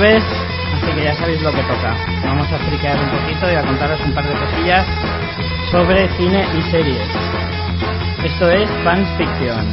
[0.00, 0.24] Jueves,
[0.76, 1.94] así que ya sabéis lo que toca.
[2.24, 4.86] Vamos a friquear un poquito y a contaros un par de cosillas
[5.70, 7.06] sobre cine y series.
[8.24, 9.66] Esto es Fans Fiction.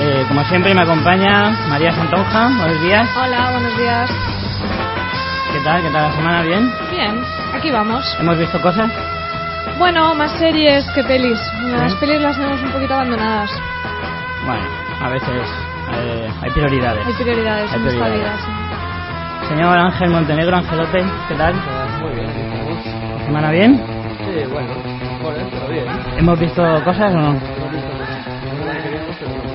[0.00, 3.08] Eh, como siempre me acompaña María Santonja, buenos días.
[3.16, 4.10] Hola, buenos días.
[5.52, 5.82] ¿Qué tal?
[5.82, 6.42] ¿Qué tal la semana?
[6.42, 6.72] ¿Bien?
[6.90, 8.16] Bien, aquí vamos.
[8.18, 8.90] ¿Hemos visto cosas?
[9.78, 11.38] Bueno, más series que pelis.
[11.70, 11.98] Las ¿Sí?
[12.00, 13.50] pelis las tenemos un poquito abandonadas.
[14.44, 14.64] Bueno,
[15.02, 15.42] a veces
[15.94, 17.06] eh, hay prioridades.
[17.06, 18.46] Hay prioridades Hay en esta prioridades.
[18.46, 18.55] vida.
[19.48, 21.54] Señor Ángel Montenegro, Angelote, ¿qué tal?
[22.00, 22.28] Muy bien.
[23.26, 23.80] ¿Semana bien?
[24.18, 24.74] Sí, bueno,
[25.22, 25.86] bueno, pero bien.
[26.18, 27.30] ¿Hemos visto cosas o no?
[27.30, 27.88] Hemos visto
[29.20, 29.46] pero no.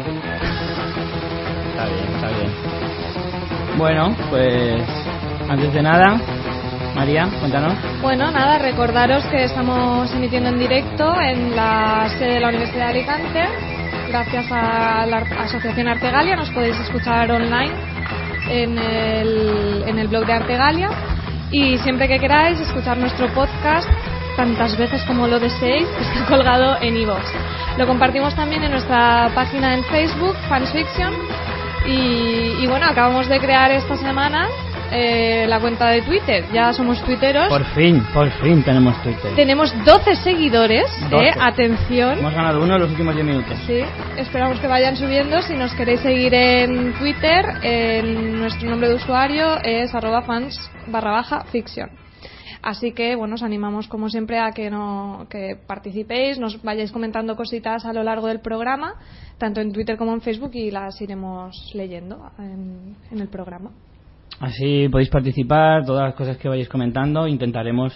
[1.69, 3.78] Está bien, está bien.
[3.78, 4.81] Bueno, pues
[5.50, 6.17] antes de nada,
[6.95, 7.73] María, cuéntanos.
[8.02, 12.92] Bueno, nada, recordaros que estamos emitiendo en directo en la sede de la Universidad de
[12.92, 13.50] Alicante.
[14.08, 17.91] Gracias a la Asociación Artegalia nos podéis escuchar online
[18.52, 20.89] en el, en el blog de Artegalia.
[21.51, 23.89] Y siempre que queráis escuchar nuestro podcast
[24.35, 27.25] tantas veces como lo deseéis, está colgado en iVoox.
[27.78, 31.13] Lo compartimos también en nuestra página en Facebook, Fansfiction.
[31.88, 34.47] Y, y bueno, acabamos de crear esta semana
[34.91, 36.46] eh, la cuenta de Twitter.
[36.53, 37.47] Ya somos tuiteros.
[37.47, 39.34] Por fin, por fin tenemos Twitter.
[39.35, 41.25] Tenemos 12 seguidores, 12.
[41.25, 41.34] ¿eh?
[41.40, 42.19] Atención.
[42.19, 43.57] Hemos ganado uno en los últimos 10 minutos.
[43.66, 43.79] Sí,
[44.18, 45.41] esperamos que vayan subiendo.
[45.41, 51.12] Si nos queréis seguir en Twitter, en nuestro nombre de usuario es arroba fans barra
[51.12, 51.90] baja fiction.
[52.62, 57.35] Así que, bueno, os animamos como siempre a que, no, que participéis, nos vayáis comentando
[57.35, 58.96] cositas a lo largo del programa,
[59.40, 63.72] tanto en Twitter como en Facebook, y las iremos leyendo en, en el programa.
[64.41, 67.94] Así podéis participar, todas las cosas que vayáis comentando, intentaremos...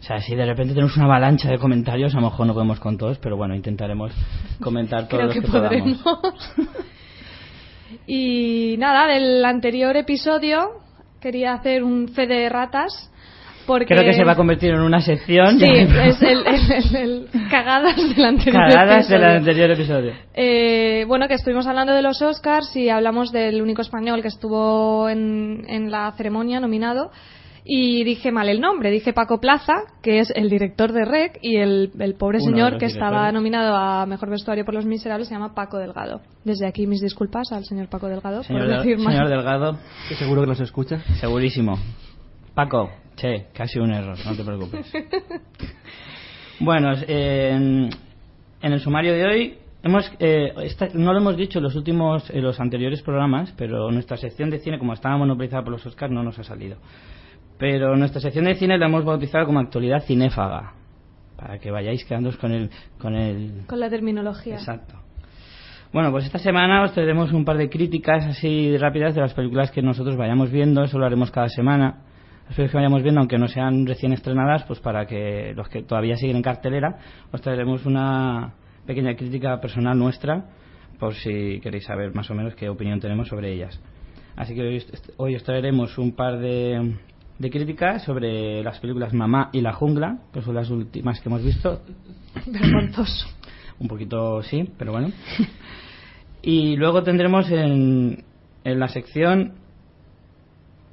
[0.00, 2.78] O sea, si de repente tenemos una avalancha de comentarios, a lo mejor no podemos
[2.78, 4.12] con todos, pero bueno, intentaremos
[4.60, 5.98] comentar todos Creo los que, que, podamos.
[6.02, 6.52] podremos.
[8.06, 10.82] y nada, del anterior episodio
[11.20, 13.10] quería hacer un fe de ratas.
[13.68, 15.60] Porque Creo que se va a convertir en una sección.
[15.60, 19.36] Sí, es el, el- el- el cagadas del anterior Cagadas del episodio.
[19.38, 20.12] anterior episodio.
[20.34, 25.08] Eh, bueno, que estuvimos hablando de los Oscars y hablamos del único español que estuvo
[25.08, 27.10] en, en la ceremonia nominado.
[27.70, 31.56] Y dije mal el nombre, dije Paco Plaza, que es el director de REC, y
[31.58, 35.34] el, el pobre Uno señor que estaba nominado a Mejor Vestuario por Los Miserables se
[35.34, 36.22] llama Paco Delgado.
[36.44, 39.12] Desde aquí mis disculpas al señor Paco Delgado Señor, por Del- decir mal.
[39.12, 41.00] señor Delgado, Que seguro que nos escucha.
[41.20, 41.78] segurísimo.
[42.54, 42.88] Paco,
[43.20, 44.92] che, casi un error, no te preocupes.
[46.60, 47.88] Bueno, eh, en,
[48.62, 52.28] en el sumario de hoy hemos eh, esta- no lo hemos dicho en los últimos
[52.30, 56.12] en los anteriores programas, pero nuestra sección de cine, como estaba monopolizada por los Oscars,
[56.12, 56.78] no nos ha salido.
[57.58, 60.72] Pero nuestra sección de cine la hemos bautizado como actualidad cinéfaga,
[61.36, 64.54] para que vayáis quedándoos con el con el Con la terminología.
[64.54, 64.94] Exacto.
[65.92, 69.70] Bueno, pues esta semana os traeremos un par de críticas así rápidas de las películas
[69.70, 72.02] que nosotros vayamos viendo, eso lo haremos cada semana.
[72.48, 75.82] Las películas que vayamos viendo, aunque no sean recién estrenadas, pues para que los que
[75.82, 76.98] todavía siguen en cartelera,
[77.30, 78.54] os traeremos una
[78.86, 80.46] pequeña crítica personal nuestra,
[80.98, 83.78] por si queréis saber más o menos qué opinión tenemos sobre ellas.
[84.34, 84.82] Así que hoy,
[85.18, 86.94] hoy os traeremos un par de,
[87.38, 91.44] de críticas sobre las películas Mamá y La Jungla, que son las últimas que hemos
[91.44, 91.82] visto,
[92.46, 93.28] Vergonzoso.
[93.78, 95.12] un poquito sí, pero bueno.
[96.40, 98.24] Y luego tendremos en,
[98.64, 99.52] en la sección,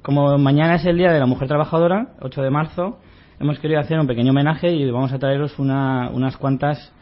[0.06, 3.00] como mañana es el Día de la Mujer Trabajadora, 8 de marzo,
[3.40, 6.92] hemos querido hacer un pequeño homenaje y vamos a traeros una, unas cuantas,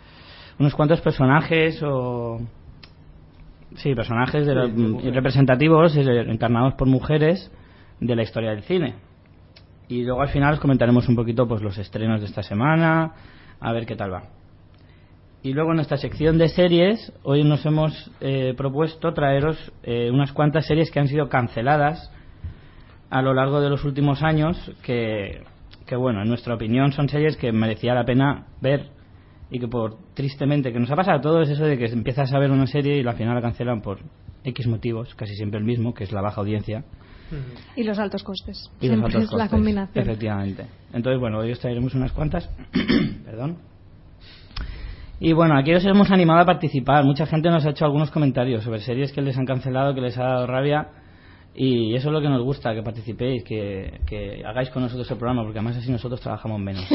[0.59, 2.41] unos cuantos personajes o...
[3.77, 5.15] Sí, personajes de Sí, mujeres.
[5.17, 7.53] representativos encarnados por mujeres
[8.01, 8.95] de la historia del cine.
[9.87, 13.12] Y luego al final os comentaremos un poquito pues los estrenos de esta semana,
[13.61, 14.23] a ver qué tal va.
[15.43, 20.33] Y luego en nuestra sección de series, hoy nos hemos eh, propuesto traeros eh, unas
[20.33, 22.11] cuantas series que han sido canceladas
[23.11, 25.43] a lo largo de los últimos años, que,
[25.87, 28.91] que bueno, en nuestra opinión son series que merecía la pena ver
[29.51, 32.39] y que por tristemente, que nos ha pasado a todos eso de que empiezas a
[32.39, 33.99] ver una serie y al final la cancelan por
[34.43, 36.85] X motivos, casi siempre el mismo, que es la baja audiencia.
[37.77, 38.71] Y los altos costes.
[38.81, 40.05] Y Siempre altos es la combinación.
[40.05, 40.67] Efectivamente.
[40.93, 42.49] Entonces, bueno, hoy os traeremos unas cuantas.
[43.25, 43.59] Perdón.
[45.21, 47.05] Y bueno, aquí os hemos animado a participar.
[47.05, 50.19] Mucha gente nos ha hecho algunos comentarios sobre series que les han cancelado, que les
[50.19, 50.89] ha dado rabia.
[51.55, 55.17] Y eso es lo que nos gusta, que participéis, que, que hagáis con nosotros el
[55.17, 56.85] programa, porque además así nosotros trabajamos menos.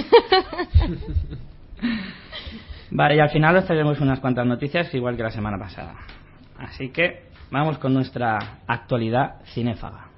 [2.91, 5.95] vale, y al final os traeremos unas cuantas noticias, igual que la semana pasada.
[6.57, 10.09] Así que vamos con nuestra actualidad cinéfaga.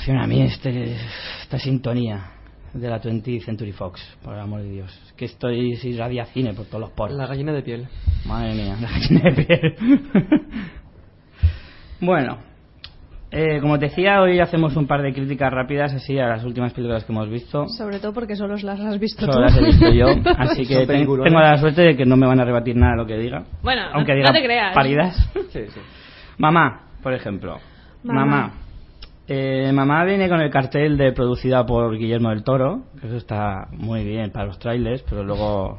[0.00, 0.96] Emociona a mí este,
[1.42, 2.30] esta sintonía
[2.72, 5.00] de la 20th Century Fox, por el amor de Dios.
[5.06, 7.16] Es que estoy si radia cine por todos los poros.
[7.16, 7.86] La gallina de piel.
[8.26, 9.74] Madre mía, la gallina de piel.
[12.00, 12.38] bueno,
[13.32, 16.72] eh, como te decía, hoy hacemos un par de críticas rápidas así a las últimas
[16.72, 17.66] películas que hemos visto.
[17.68, 19.40] Sobre todo porque solo las has visto Solo tú.
[19.40, 20.06] las he visto yo,
[20.38, 21.30] así que Son ten- peliculones.
[21.32, 23.44] tengo la suerte de que no me van a rebatir nada lo que diga.
[23.62, 24.74] Bueno, aunque no- diga no te creas.
[24.74, 25.30] paridas.
[25.50, 25.80] Sí, sí.
[26.38, 27.58] Mamá, por ejemplo.
[28.04, 28.24] Mamá.
[28.24, 28.52] Mamá.
[29.32, 33.68] Eh, mamá viene con el cartel de producida por Guillermo del Toro, que eso está
[33.70, 35.78] muy bien para los trailers, pero luego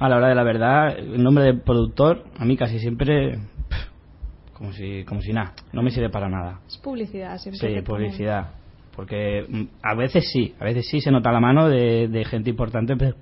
[0.00, 3.38] a la hora de la verdad, el nombre de productor a mí casi siempre
[4.52, 6.58] como si como si nada, no me sirve para nada.
[6.66, 7.60] Es publicidad, siempre.
[7.60, 7.84] Sí, ponen.
[7.84, 8.48] publicidad,
[8.96, 12.50] porque mm, a veces sí, a veces sí se nota la mano de, de gente
[12.50, 13.14] importante, pero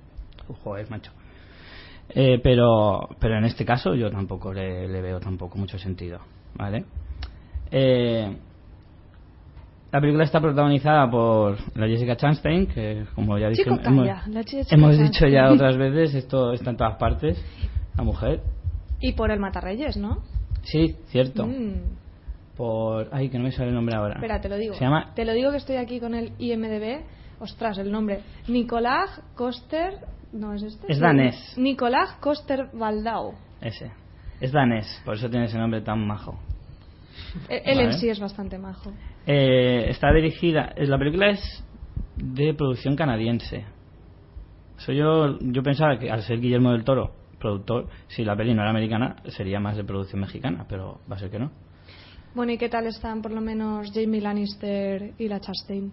[0.63, 1.11] joder, macho.
[2.09, 6.21] Eh, pero pero en este caso yo tampoco le, le veo tampoco mucho sentido,
[6.55, 6.83] ¿vale?
[7.69, 8.37] Eh,
[9.91, 13.63] la película está protagonizada por la Jessica Chastain, que como ya dije,
[14.71, 17.43] hemos, dicho ya otras veces, esto está en todas partes,
[17.95, 18.41] la mujer.
[18.99, 20.23] Y por el Matarreyes, ¿no?
[20.63, 21.45] Sí, cierto.
[21.45, 21.97] Mm.
[22.57, 23.09] Por...
[23.11, 24.15] Ay, que no me sale el nombre ahora.
[24.15, 24.73] Espera, te lo digo.
[24.73, 27.03] Se llama Te lo digo que estoy aquí con el IMDB.
[27.39, 28.21] Ostras, el nombre.
[28.47, 29.93] Nicolás Koster.
[30.33, 30.91] No es este.
[30.91, 31.53] Es danés.
[31.57, 33.35] Nicolás Koster Valdau.
[33.61, 33.91] Ese.
[34.39, 36.39] Es danés, por eso tiene ese nombre tan majo.
[37.49, 37.83] Él Vale.
[37.83, 38.91] en sí es bastante majo.
[39.25, 40.73] Eh, está dirigida.
[40.75, 41.63] eh, La película es
[42.17, 43.65] de producción canadiense.
[44.77, 48.61] Eso yo, yo pensaba que al ser Guillermo del Toro, productor, si la peli no
[48.61, 51.51] era americana, sería más de producción mexicana, pero va a ser que no.
[52.35, 55.91] Bueno, ¿y qué tal están por lo menos Jamie Lannister y la Chastain?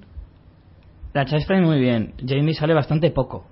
[1.15, 2.12] La Chastain muy bien.
[2.26, 3.47] Jamie sale bastante poco.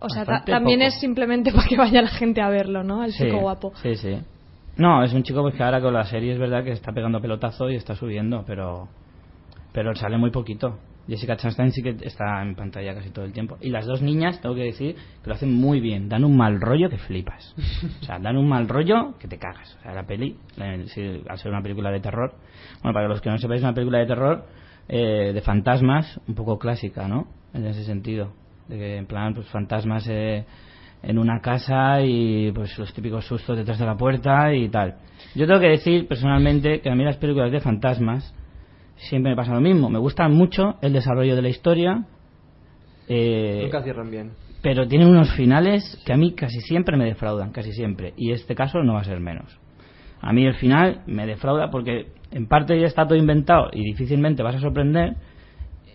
[0.00, 0.88] O sea, ta- también poco.
[0.88, 3.04] es simplemente para que vaya la gente a verlo, ¿no?
[3.04, 3.72] El Sí, chico guapo.
[3.82, 4.18] Sí, sí.
[4.76, 7.20] No, es un chico pues que ahora con la serie es verdad que está pegando
[7.20, 8.88] pelotazo y está subiendo, pero
[9.72, 10.78] pero sale muy poquito.
[11.08, 13.58] Jessica Chastain sí que está en pantalla casi todo el tiempo.
[13.60, 16.08] Y las dos niñas, tengo que decir, que lo hacen muy bien.
[16.08, 17.54] Dan un mal rollo que flipas.
[18.00, 19.76] O sea, dan un mal rollo que te cagas.
[19.78, 22.34] O sea, la peli, al ser una película de terror,
[22.82, 24.46] bueno, para los que no sepáis, es una película de terror
[24.88, 27.26] eh, de fantasmas, un poco clásica, ¿no?
[27.52, 28.32] En ese sentido.
[28.68, 30.46] De que, en plan, pues fantasmas eh,
[31.06, 34.96] en una casa y pues los típicos sustos detrás de la puerta y tal.
[35.34, 38.34] Yo tengo que decir personalmente que a mí las películas de fantasmas
[38.96, 39.88] siempre me pasa lo mismo.
[39.90, 42.04] Me gusta mucho el desarrollo de la historia,
[43.08, 44.30] eh, Nunca cierran bien.
[44.62, 48.14] pero tienen unos finales que a mí casi siempre me defraudan, casi siempre.
[48.16, 49.58] Y este caso no va a ser menos.
[50.20, 54.42] A mí el final me defrauda porque en parte ya está todo inventado y difícilmente
[54.42, 55.16] vas a sorprender.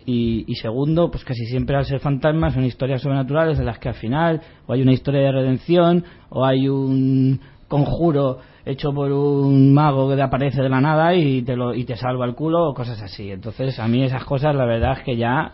[0.06, 3.94] Y, segundo, pues casi siempre al ser fantasmas son historias sobrenaturales en las que al
[3.94, 10.08] final o hay una historia de redención o hay un conjuro hecho por un mago
[10.08, 12.74] que te aparece de la nada y te, lo, y te salva el culo o
[12.74, 13.30] cosas así.
[13.30, 15.52] Entonces a mí esas cosas la verdad es que ya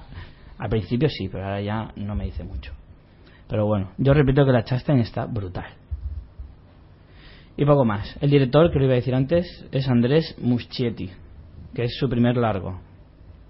[0.59, 2.73] al principio sí, pero ahora ya no me dice mucho.
[3.49, 5.67] Pero bueno, yo repito que la Chastain está brutal.
[7.57, 8.17] Y poco más.
[8.21, 11.11] El director, que lo iba a decir antes, es Andrés Muschietti,
[11.75, 12.81] que es su primer largo.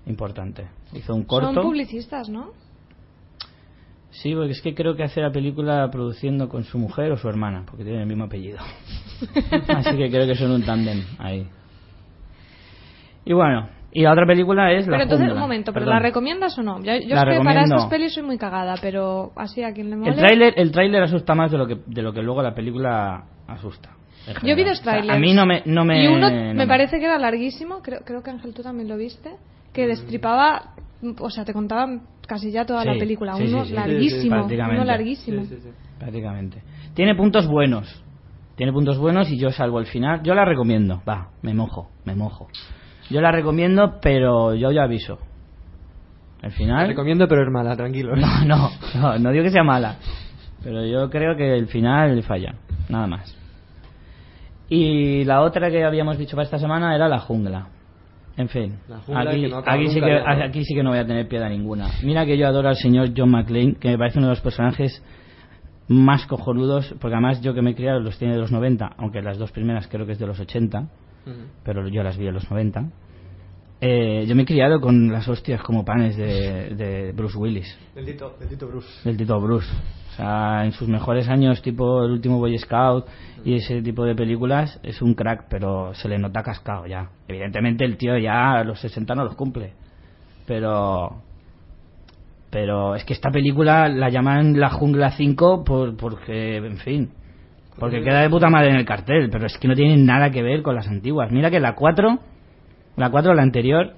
[0.06, 0.66] Importante.
[0.92, 1.52] Hizo un corto.
[1.52, 2.50] Son publicistas, ¿no?
[4.10, 7.28] Sí, porque es que creo que hace la película produciendo con su mujer o su
[7.28, 8.58] hermana, porque tienen el mismo apellido.
[9.68, 11.46] Así que creo que son un tándem ahí.
[13.26, 15.34] Y bueno, y la otra película es La Pero entonces, Jungla.
[15.34, 15.94] un momento, ¿pero Perdón.
[15.94, 16.78] la recomiendas o no?
[16.78, 19.96] Yo, yo es que para estas pelis soy muy cagada, pero así a quien le
[19.96, 20.10] mole.
[20.10, 23.24] El tráiler, el tráiler asusta más de lo que de lo que luego la película
[23.48, 23.90] asusta.
[24.42, 25.16] Yo vi dos O sea, trailers.
[25.16, 28.00] a mí no me no me Y uno no me parece que era larguísimo, creo,
[28.04, 29.36] creo que Ángel tú también lo viste,
[29.76, 30.72] que destripaba
[31.20, 33.34] o sea, te contaban casi ya toda Sí, la película.
[33.34, 33.74] sí, uno sí, sí.
[33.74, 34.76] larguísimo, Prácticamente.
[34.76, 35.42] uno larguísimo.
[35.42, 35.68] Sí, sí, sí.
[35.98, 36.62] prácticamente.
[36.94, 38.02] Tiene puntos buenos.
[38.56, 40.22] Tiene puntos buenos y yo salvo el final.
[40.22, 41.02] Yo la recomiendo.
[41.08, 42.48] Va, me mojo, me mojo.
[43.10, 45.18] Yo la recomiendo, pero yo ya aviso.
[46.42, 46.88] El final.
[46.88, 48.16] recomiendo, pero es mala, tranquilo.
[48.16, 49.96] No, no, no, no digo que sea mala.
[50.64, 52.54] Pero yo creo que el final falla.
[52.88, 53.36] Nada más.
[54.68, 57.68] Y la otra que habíamos dicho para esta semana era la jungla.
[58.36, 58.74] En fin,
[59.14, 60.12] aquí, no sí que,
[60.44, 61.86] aquí sí que no voy a tener piedad ninguna.
[62.02, 65.02] Mira que yo adoro al señor John McClane, que me parece uno de los personajes
[65.88, 69.22] más cojonudos, porque además yo que me he criado los tiene de los 90, aunque
[69.22, 71.34] las dos primeras creo que es de los 80, Ujú.
[71.64, 72.90] pero yo las vi en los 90.
[73.80, 78.06] Eh, yo me he criado con las hostias como panes de, de Bruce Willis, Del
[78.06, 78.88] Tito, del Tito Bruce.
[79.04, 79.68] del Tito Bruce.
[80.16, 83.06] O sea, en sus mejores años, tipo el último Boy Scout
[83.44, 87.10] y ese tipo de películas, es un crack, pero se le nota cascado ya.
[87.28, 89.74] Evidentemente el tío ya a los 60 no los cumple.
[90.46, 91.20] Pero
[92.50, 97.10] pero es que esta película la llaman La Jungla 5 por, porque, en fin,
[97.78, 100.42] porque queda de puta madre en el cartel, pero es que no tiene nada que
[100.42, 101.30] ver con las antiguas.
[101.30, 102.18] Mira que la 4,
[102.96, 103.92] la 4, la anterior,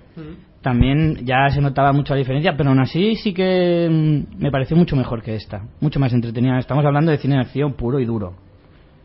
[0.62, 4.76] También ya se notaba mucho la diferencia, pero aún así sí que mm, me pareció
[4.76, 6.58] mucho mejor que esta, mucho más entretenida.
[6.58, 8.34] Estamos hablando de cine de acción puro y duro.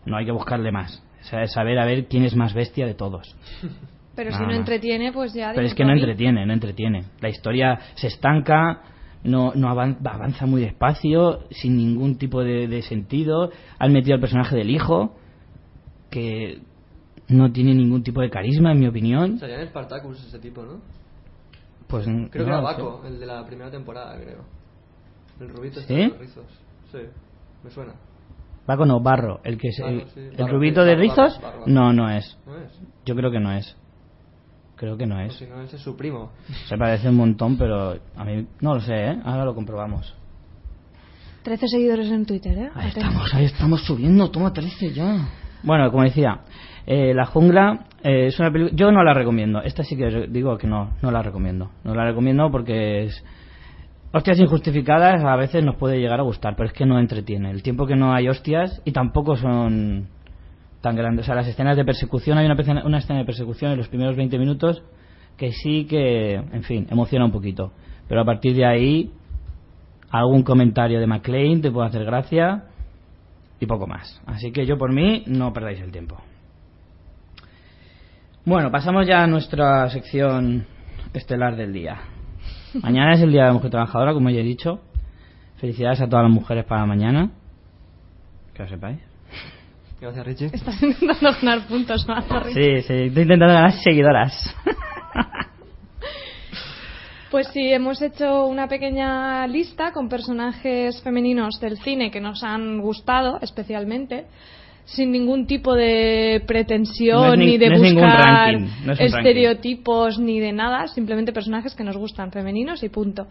[0.06, 1.04] No hay que buscarle más.
[1.22, 3.36] O sea, saber a ver quién es más bestia de todos.
[4.16, 4.60] Pero Nada si no más.
[4.60, 5.52] entretiene, pues ya.
[5.56, 7.06] Pero es que no entretiene, no entretiene.
[7.22, 8.82] La historia se estanca,
[9.24, 13.52] no, no avan- avanza muy despacio, sin ningún tipo de, de sentido.
[13.80, 15.16] Han metido al personaje del hijo,
[16.12, 16.60] que
[17.30, 19.40] no tiene ningún tipo de carisma, en mi opinión.
[19.40, 20.82] Salía en Spartacus ese tipo, ¿no?
[21.94, 24.44] Pues Creo no que era Baco, el de la primera temporada, creo.
[25.40, 25.82] El rubito ¿Sí?
[25.82, 26.46] este de los rizos.
[26.92, 26.98] Sí,
[27.64, 27.94] me suena.
[28.66, 29.42] Baco no, Barro.
[29.44, 30.20] El que es, Barro, el, sí.
[30.20, 31.72] el Barro, rubito de rizos, Barro, Barro.
[31.72, 32.36] no, no es.
[32.48, 32.72] ¿No es?
[33.06, 33.78] Yo creo que no es.
[34.76, 35.36] Creo que no es.
[35.36, 36.32] si no, ese es su primo.
[36.68, 39.22] Se parece un montón, pero a mí no lo sé, ¿eh?
[39.24, 40.16] Ahora lo comprobamos.
[41.44, 42.72] 13 seguidores en Twitter, ¿eh?
[42.74, 45.30] Ahí estamos, ahí estamos subiendo, toma 13 ya.
[45.62, 46.40] Bueno, como decía,
[46.86, 48.76] eh, La Jungla eh, es una película...
[48.76, 51.72] Yo no la recomiendo, esta sí que digo que no, no la recomiendo.
[51.84, 53.24] No la recomiendo porque es...
[54.12, 57.50] Hostias injustificadas a veces nos puede llegar a gustar, pero es que no entretiene.
[57.50, 60.08] El tiempo que no hay hostias y tampoco son
[60.82, 61.26] tan grandes.
[61.26, 64.16] O sea, las escenas de persecución, hay una, una escena de persecución en los primeros
[64.16, 64.84] 20 minutos
[65.38, 67.72] que sí que, en fin, emociona un poquito.
[68.08, 69.12] Pero a partir de ahí,
[70.12, 72.66] algún comentario de McLean te puede hacer gracia
[73.60, 74.22] y poco más.
[74.28, 76.18] Así que yo por mí no perdáis el tiempo.
[78.46, 80.68] Bueno, pasamos ya a nuestra sección
[81.14, 81.98] estelar del día.
[82.82, 84.82] Mañana es el Día de la Mujer Trabajadora, como ya he dicho.
[85.62, 87.32] Felicidades a todas las mujeres para mañana.
[88.54, 89.00] Que lo sepáis.
[90.02, 90.46] Gracias, Richie.
[90.48, 92.22] Estás intentando ganar puntos, ¿no?
[92.52, 94.56] Sí, sí, estoy intentando ganar seguidoras.
[97.32, 102.80] Pues sí, hemos hecho una pequeña lista con personajes femeninos del cine que nos han
[102.80, 104.28] gustado especialmente,
[104.86, 108.20] sin ningún tipo de pretensión No ni- ni de no buscar
[108.58, 112.90] ranking, no es un estereotipos ni de nada, simplemente personajes que nos gustan femeninos y
[112.90, 113.28] punto.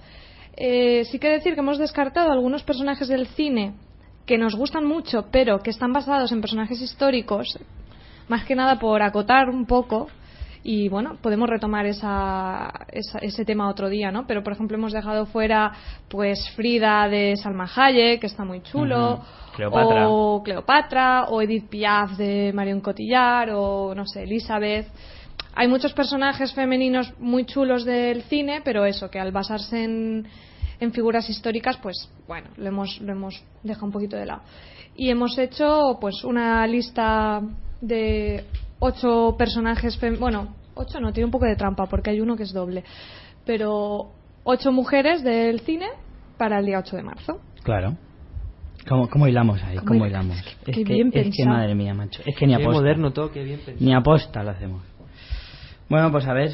[0.57, 3.75] Eh, sí que decir que hemos descartado algunos personajes del cine
[4.27, 7.59] que nos gustan mucho, pero que están basados en personajes históricos,
[8.29, 10.09] más que nada por acotar un poco.
[10.65, 14.27] Y bueno, podemos retomar esa, esa- ese tema otro día, ¿no?
[14.29, 15.73] Pero por ejemplo hemos dejado fuera
[16.09, 19.21] pues Frida de Salma Hayek, que está muy chulo.
[19.57, 20.09] Cleopatra.
[20.09, 24.87] o Cleopatra, o Edith Piaf de Marion Cotillard, o no sé, Elizabeth.
[25.55, 30.27] Hay muchos personajes femeninos muy chulos del cine, pero eso, que al basarse en,
[30.81, 34.43] en figuras históricas, pues bueno, lo hemos, lo hemos dejado un poquito de lado.
[34.97, 37.41] Y hemos hecho pues una lista
[37.81, 38.45] de
[38.79, 42.45] ocho personajes, fem- bueno, ocho no, tiene un poco de trampa porque hay uno que
[42.45, 42.83] es doble,
[43.45, 44.11] pero
[44.45, 45.89] ocho mujeres del cine
[46.39, 47.41] para el día 8 de marzo.
[47.63, 47.97] Claro.
[48.89, 49.77] ¿Cómo, cómo hilamos ahí?
[49.77, 50.39] ¿Cómo ¿Cómo, hilamos?
[50.39, 51.49] Es que- qué bien es que pensado.
[51.57, 52.23] madre mía, macho.
[52.27, 52.81] Es que ni Qué aposta.
[52.81, 53.87] moderno todo, qué bien pensado.
[53.87, 54.83] Ni aposta lo hacemos.
[55.89, 56.53] Bueno, pues a ver.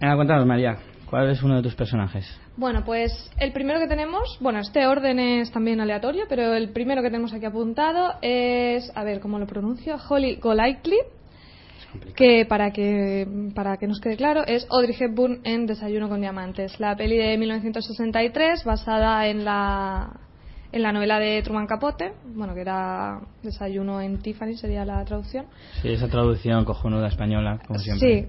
[0.00, 0.76] Venga, cuéntanos, María.
[1.08, 2.24] ¿Cuál es uno de tus personajes?
[2.56, 7.02] Bueno, pues el primero que tenemos, bueno, este orden es también aleatorio, pero el primero
[7.02, 9.96] que tenemos aquí apuntado es, a ver, ¿cómo lo pronuncio?
[10.08, 10.98] Holly Golightly,
[12.14, 16.78] que para que para que nos quede claro es Audrey Hepburn en Desayuno con diamantes,
[16.78, 20.10] la peli de 1963 basada en la
[20.72, 25.46] en la novela de Truman Capote, bueno, que era Desayuno en Tiffany sería la traducción.
[25.82, 28.22] Sí, esa traducción cojonuda española, como siempre.
[28.22, 28.28] Sí.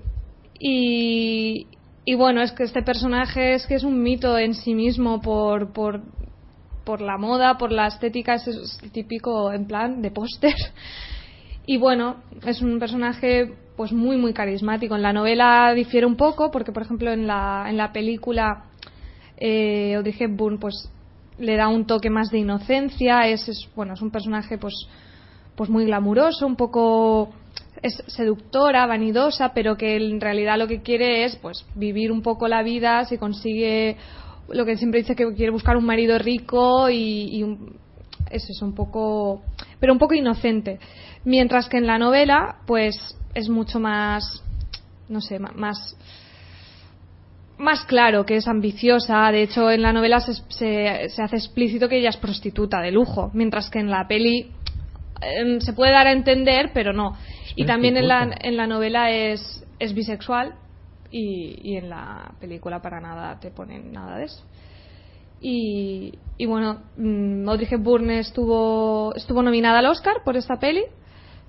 [0.60, 1.68] Y,
[2.06, 5.72] y bueno, es que este personaje es que es un mito en sí mismo por,
[5.74, 6.02] por,
[6.84, 10.56] por la moda, por la estética, es, es típico en plan de póster.
[11.66, 14.96] Y bueno, es un personaje pues muy muy carismático.
[14.96, 18.66] En la novela difiere un poco porque por ejemplo en la, en la película
[19.44, 20.88] Eh, Audrey Hepburn, pues,
[21.42, 23.28] le da un toque más de inocencia.
[23.28, 24.74] Es, es, bueno, es un personaje, pues,
[25.56, 27.34] pues muy glamuroso, un poco
[27.82, 32.48] es seductora, vanidosa, pero que en realidad lo que quiere es, pues, vivir un poco
[32.48, 33.06] la vida.
[33.06, 33.98] Si consigue
[34.50, 37.76] lo que siempre dice que quiere buscar un marido rico y, y un-
[38.30, 39.42] es eso, un poco,
[39.80, 40.80] pero un poco inocente.
[41.26, 42.96] Mientras que en la novela, pues,
[43.34, 44.44] es mucho más,
[45.10, 45.96] no sé, más
[47.62, 49.32] más claro que es ambiciosa.
[49.32, 52.92] De hecho, en la novela se, se- se hace explícito que ella es prostituta de
[52.92, 54.52] lujo, mientras que en la peli
[55.22, 57.16] em, se puede dar a entender, pero no.
[57.56, 60.56] Y también en la, en la novela es, es bisexual
[61.12, 64.44] y, y en la película para nada te ponen nada de eso.
[65.42, 70.84] Y, y bueno, mm, Audrey Hepburn estuvo, estuvo nominada al Oscar por esta peli,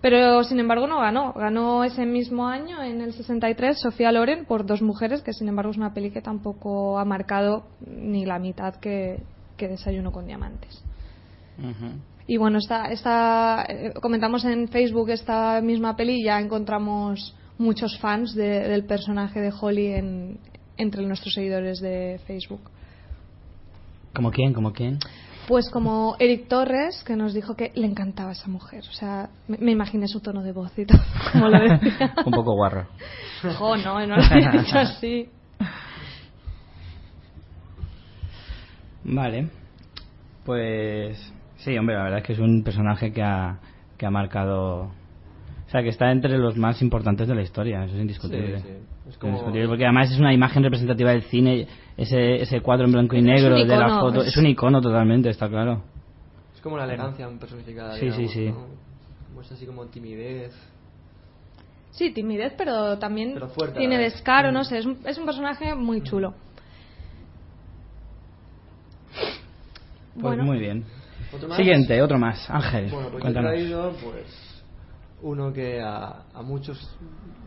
[0.03, 1.33] pero sin embargo no ganó.
[1.33, 5.71] Ganó ese mismo año, en el 63, Sofía Loren por Dos Mujeres, que sin embargo
[5.71, 9.23] es una peli que tampoco ha marcado ni la mitad que,
[9.57, 10.85] que Desayuno con Diamantes.
[12.27, 17.99] Y bueno, esta, esta, eh, comentamos en Facebook esta misma peli y ya encontramos muchos
[18.01, 20.39] fans de- del personaje de Holly en,
[20.77, 22.63] entre nuestros seguidores de Facebook.
[24.15, 24.53] ¿Como quién?
[24.53, 24.99] ¿Como quién?
[25.49, 28.85] Pues como Eric Torres, que nos dijo que le encantaba esa mujer.
[28.89, 31.01] O sea, me, me imaginé su tono de voz y todo,
[31.33, 32.15] como lo decía.
[32.25, 32.87] Un poco guarro.
[33.59, 35.29] Jo, no, no lo había dicho así.
[39.05, 39.49] Vale.
[40.45, 43.59] Pues sí, hombre, la verdad es que es un personaje que ha,
[43.97, 44.91] que ha marcado...
[45.67, 48.59] O sea, que está entre los más importantes de la historia, eso es indiscutible.
[48.59, 48.75] Sí, sí.
[49.09, 52.93] Es como- indiscutible, porque además es una imagen representativa del cine, ese, ese cuadro en
[52.93, 54.23] blanco y Es un negro de la icono, foto.
[54.23, 55.83] es- Es un icono totalmente, está claro.
[56.55, 57.95] Es como la elegancia personificada.
[57.95, 58.47] Sí, sí, digamos, sí.
[58.47, 58.67] ¿no?
[59.29, 60.53] Como es así como timidez.
[61.93, 64.65] Sí, timidez, pero también Pero fuerte tiene descaro, no Mm.
[64.65, 66.35] sé, es un, es un personaje muy chulo.
[70.15, 70.85] Pues bueno, muy bien.
[71.35, 71.57] ¿Otro más?
[71.57, 72.49] Siguiente, otro más.
[72.51, 74.27] Ángel, Bueno, pues yo he traído pues
[75.23, 76.97] uno que a, a muchos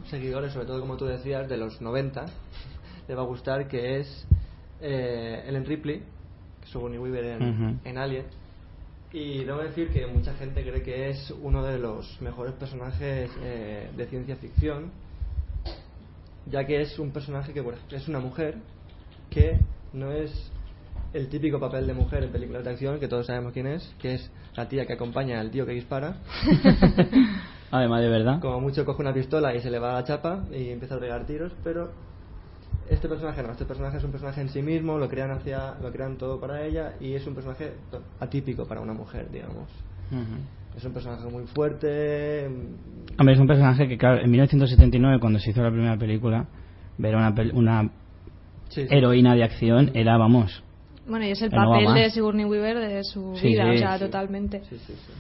[0.10, 2.25] seguidores, sobre todo como tú decías, de los 90,
[3.08, 4.27] le va a gustar, que es
[4.81, 5.99] eh, Ellen Ripley,
[6.59, 8.25] que es Sigourney Weaver en, en Alien.
[9.11, 13.89] Y debo decir que mucha gente cree que es uno de los mejores personajes eh,
[13.95, 14.91] de ciencia ficción,
[16.47, 18.55] ya que es un personaje que por ejemplo, es una mujer
[19.29, 19.57] que
[19.93, 20.51] no es
[21.13, 24.15] el típico papel de mujer en películas de acción, que todos sabemos quién es, que
[24.15, 26.17] es la tía que acompaña al tío que dispara.
[27.71, 28.41] Además, de verdad.
[28.41, 30.99] Como mucho coge una pistola y se le va a la chapa y empieza a
[30.99, 31.91] pegar tiros, pero
[32.89, 35.91] este personaje no, este personaje es un personaje en sí mismo, lo crean hacia, lo
[35.91, 37.74] crean todo para ella y es un personaje
[38.19, 39.69] atípico para una mujer, digamos.
[40.76, 42.45] Es un personaje muy fuerte.
[43.17, 46.45] Hombre, es un personaje que, claro, en 1979, cuando se hizo la primera película,
[46.98, 47.89] ver una, pel- una
[48.69, 48.88] Sí, sí.
[48.89, 50.63] heroína de acción era, vamos,
[51.08, 53.78] bueno, y es el no papel de Sigourney Weaver de su Sí, vida, sí, o
[53.78, 54.06] sea, sí.
[54.06, 54.62] totalmente.
[54.67, 55.13] Sí, sí, sí.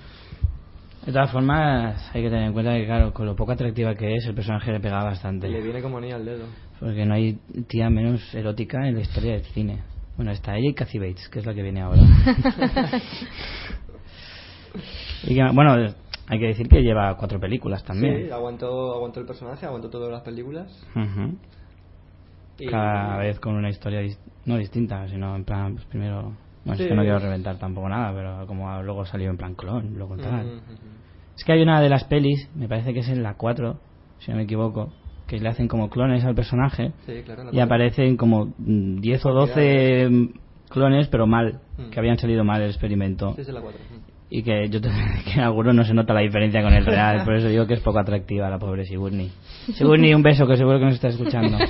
[1.05, 4.15] De todas formas, hay que tener en cuenta que, claro, con lo poco atractiva que
[4.15, 5.47] es, el personaje le pegaba bastante.
[5.47, 6.45] Le viene como anillo al dedo.
[6.79, 7.33] Porque no hay
[7.67, 9.83] tía menos erótica en la historia del cine.
[10.15, 12.01] Bueno, está ella y Kathy Bates, que es la que viene ahora.
[15.23, 15.73] y que, bueno,
[16.27, 18.25] hay que decir que lleva cuatro películas también.
[18.25, 20.67] Sí, aguantó, aguantó el personaje, aguantó todas las películas.
[20.95, 21.37] Ujú.
[22.59, 26.33] Y- Cada vez con una historia dis- no distinta, sino en plan, pues primero...
[26.63, 26.83] Bueno, Sí.
[26.83, 30.17] es que no quiero reventar tampoco nada, pero como luego salió en plan clon, luego
[30.17, 30.47] tal.
[30.47, 30.94] Ujú, ujú.
[31.37, 33.77] Es que hay una de las pelis, me parece que es en la 4,
[34.19, 34.91] si no me equivoco,
[35.27, 37.43] que le hacen como clones al personaje Sí, claro.
[37.51, 40.25] y aparecen como mm, 10 o 12 mm,
[40.69, 41.89] clones, pero mal, Mm.
[41.89, 43.33] que habían salido mal el experimento.
[43.35, 43.79] Sí, es en la 4.
[44.29, 44.89] Y que yo te-
[45.25, 47.73] que en algunos no se nota la diferencia con el real, por eso digo que
[47.75, 49.29] es poco atractiva la pobre Sigourney.
[49.73, 51.57] Sigourney, un beso, que seguro que nos está escuchando.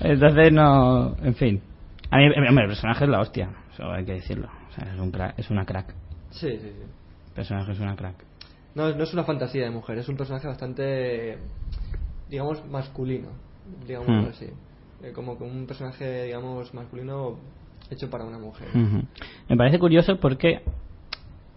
[0.00, 1.16] Entonces, no.
[1.22, 1.60] En fin.
[2.10, 4.48] A mí, hombre, el personaje es la hostia, eso hay que decirlo.
[4.70, 5.94] O sea, es, un crack- es una crack.
[6.30, 6.82] Sí, sí, sí.
[7.28, 8.16] El personaje es una crack.
[8.74, 11.38] No, no es una fantasía de mujer, es un personaje bastante,
[12.30, 13.28] digamos, masculino,
[13.86, 14.28] digamos Hmm.
[14.30, 14.46] así.
[15.02, 17.36] Eh, como que un personaje, digamos, masculino
[17.90, 18.68] hecho para una mujer.
[18.74, 19.02] Ujú.
[19.48, 20.60] Me parece curioso porque,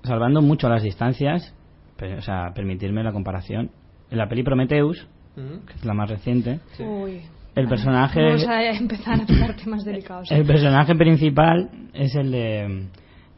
[0.04, 1.54] salvando mucho las distancias,
[1.98, 3.72] pe- o sea, permitirme la comparación,
[4.10, 5.66] en la peli Prometheus, Ujú.
[5.66, 6.84] que es la más reciente, Sí.
[6.84, 7.22] Uy.
[7.56, 10.32] el personaje, Vamos a empezar a tocar temas delicados.
[10.32, 12.88] el personaje principal es el de,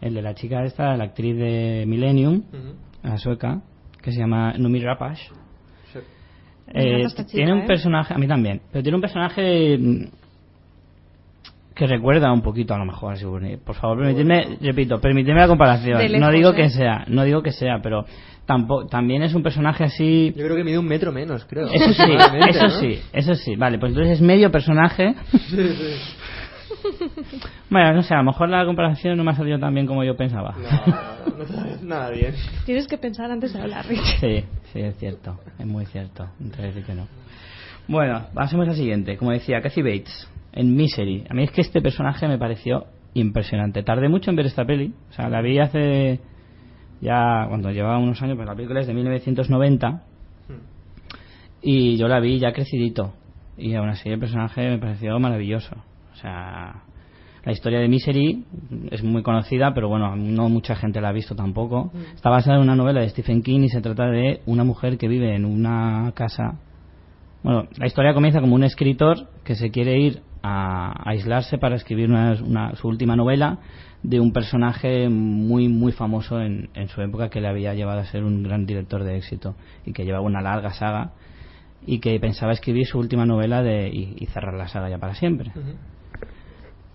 [0.04, 2.44] el de la chica esta, la actriz de Millennium,
[3.04, 3.62] la sueca,
[4.02, 4.80] que se llama Numi.
[4.82, 4.86] Sí.
[4.86, 5.22] Encanta
[6.68, 7.66] Eh, chica, tiene un ¿eh?
[7.68, 10.06] personaje, a mí también, pero tiene un personaje mm,
[11.74, 13.58] que recuerda un poquito a lo mejor a Sigourney.
[13.58, 15.98] Por favor, permitidme, repito, permitidme la comparación.
[16.00, 16.56] Lejos, no digo ¿eh?
[16.56, 18.06] que sea, no digo que sea, pero
[18.46, 20.34] tampoco, también es un personaje así.
[20.36, 21.68] Yo creo que mide un metro menos, creo.
[21.68, 22.12] Eso sí,
[22.50, 22.70] eso ¿no?
[22.82, 23.56] sí, eso sí.
[23.56, 25.16] Vale, pues entonces es medio personaje.
[25.32, 25.96] Sí, sí.
[27.70, 30.04] Bueno, no sé, a lo mejor la comparación no me ha salido tan bien como
[30.04, 30.56] yo pensaba.
[30.58, 32.34] No, no nada bien.
[32.66, 34.20] Tienes que pensar antes de hablar, Rich.
[34.20, 36.28] Sí, sí, es cierto, es muy cierto.
[36.40, 37.08] Decir que no.
[37.88, 39.18] Bueno, pasemos al siguiente.
[39.18, 41.26] Como decía, Kathy Bates, en Misery.
[41.30, 43.84] A mí es que este personaje me pareció impresionante.
[43.84, 44.94] Tardé mucho en ver esta peli.
[45.10, 46.20] O sea, la vi hace
[47.02, 50.04] ya cuando llevaba unos años, pero la película es de 1990
[51.64, 53.14] y yo la vi ya crecidito.
[53.58, 55.76] Y aún así el personaje me pareció maravilloso.
[56.14, 56.84] O sea,
[57.44, 58.46] la historia de Misery
[58.92, 61.92] es muy conocida, pero bueno, no mucha gente la ha visto tampoco.
[62.16, 65.08] Está basada en una novela de Stephen King y se trata de una mujer que
[65.08, 66.60] vive en una casa.
[67.44, 72.10] Bueno, la historia comienza como un escritor que se quiere ir a aislarse para escribir
[72.10, 73.60] una, una- su última novela
[74.04, 78.06] de un personaje muy muy famoso en, en su época que le había llevado a
[78.06, 81.12] ser un gran director de éxito y que llevaba una larga saga
[81.86, 85.16] y que pensaba escribir su última novela de, y, y cerrar la saga ya para
[85.16, 85.52] siempre.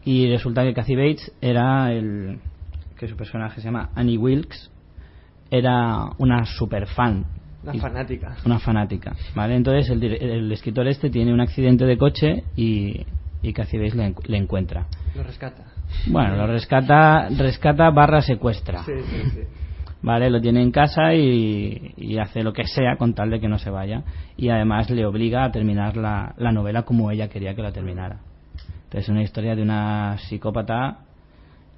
[0.09, 2.39] Y resulta que Kathy Bates era el.
[2.99, 4.71] que su personaje se llama Annie Wilkes,
[5.51, 7.27] era una super fan.
[7.63, 8.37] Una fanática.
[8.47, 9.57] Una fanática, ¿vale?
[9.57, 13.05] Entonces el, el escritor este tiene un accidente de coche y,
[13.43, 14.87] y Kathy Bates le, encu- le encuentra.
[15.15, 15.65] Lo rescata.
[16.07, 18.85] Bueno, lo rescata, rescata barra secuestra.
[18.85, 19.41] Sí, sí, sí.
[20.01, 20.31] ¿vale?
[20.31, 23.59] Lo tiene en casa y, y hace lo que sea con tal de que no
[23.59, 24.05] se vaya.
[24.39, 28.21] Y además le obliga a terminar la, la novela como ella quería que la terminara.
[28.89, 31.01] Entonces es una historia de una psicópata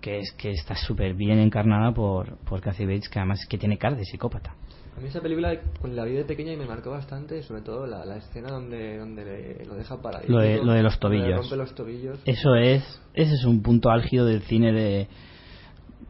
[0.01, 3.59] que es que está súper bien encarnada por, por Kathy Bates, que además es que
[3.59, 4.55] tiene cara de psicópata.
[4.97, 7.87] A mí esa película con la vi de pequeña y me marcó bastante, sobre todo
[7.87, 10.33] la, la escena donde, donde le- lo deja paradito.
[10.33, 11.37] Lo de- lo de los tobillos.
[11.37, 12.21] rompe los tobillos.
[12.25, 15.09] Eso es, ese es un punto álgido del cine de,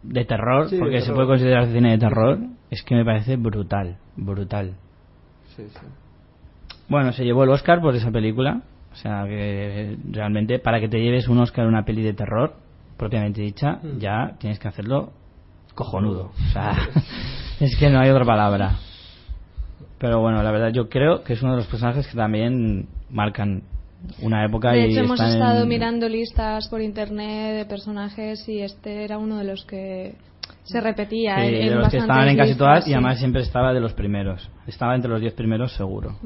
[0.02, 2.38] de terror, Sí, de porque se puede considerar cine de terror.
[2.70, 4.74] Es que me parece brutal, brutal.
[5.56, 5.86] Sí, sí.
[6.88, 8.62] Bueno, se llevó el Oscar por esa película.
[8.92, 12.54] O sea, que realmente para que te lleves un Oscar en una peli de terror,
[12.96, 13.98] propiamente dicha, Mm.
[13.98, 15.12] ya tienes que hacerlo
[15.74, 16.32] cojonudo.
[16.48, 16.72] O sea,
[17.60, 18.74] es que no hay otra palabra.
[19.98, 23.62] Pero bueno, la verdad yo creo que es uno de los personajes que también marcan
[24.22, 28.48] una época De y hecho, hemos están estado en- mirando listas por internet de personajes
[28.48, 30.14] y este era uno de los que
[30.64, 32.90] se repetía Sí, en, de los que estaban en casi listas, todas sí.
[32.90, 34.48] y además siempre estaba de los primeros.
[34.66, 36.16] Estaba entre los diez primeros seguro.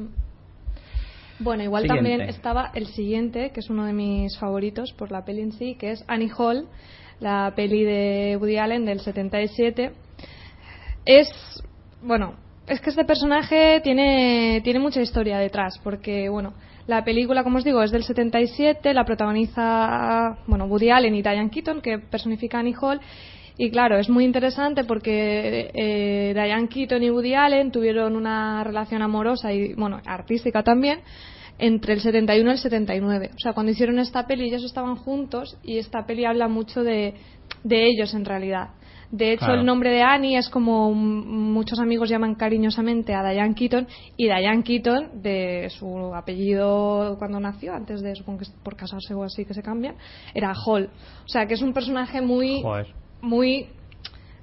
[1.38, 2.10] Bueno, igual Siguiente.
[2.10, 5.74] también estaba el siguiente, que es uno de mis favoritos por la peli en sí,
[5.74, 6.68] que es Annie Hall,
[7.20, 9.92] la peli de Woody Allen del 77.
[11.04, 11.28] Es,
[12.02, 12.34] bueno,
[12.66, 16.54] es que este personaje tiene, tiene mucha historia detrás, porque, bueno,
[16.86, 21.50] la película, como os digo, es del 77, la protagoniza, bueno, Woody Allen y Diane
[21.50, 22.74] Keaton, que personifica a Annie
[23.56, 29.00] y claro, es muy interesante porque eh, Diane Keaton y Woody Allen tuvieron una relación
[29.00, 31.00] amorosa y, bueno, artística también,
[31.58, 33.30] entre el 71 y el 79.
[33.36, 37.14] O sea, cuando hicieron esta peli ellos estaban juntos y esta peli habla mucho de
[37.62, 38.70] ellos en realidad.
[39.16, 39.60] De hecho, Claro.
[39.60, 44.64] el nombre de Annie es como muchos amigos llaman cariñosamente a Diane Keaton y Diane
[44.64, 49.54] Keaton, de su apellido cuando nació, antes de, supongo que por casarse o así que
[49.54, 49.94] se cambian,
[50.34, 50.90] era Hall.
[51.24, 52.88] O sea, que es un personaje muy Joder.
[53.22, 53.68] muy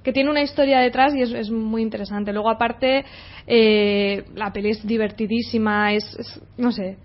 [0.02, 2.32] que tiene una historia detrás y es, es muy interesante.
[2.32, 3.04] Luego, aparte,
[3.46, 6.96] eh, la peli es divertidísima, es, es- no sé,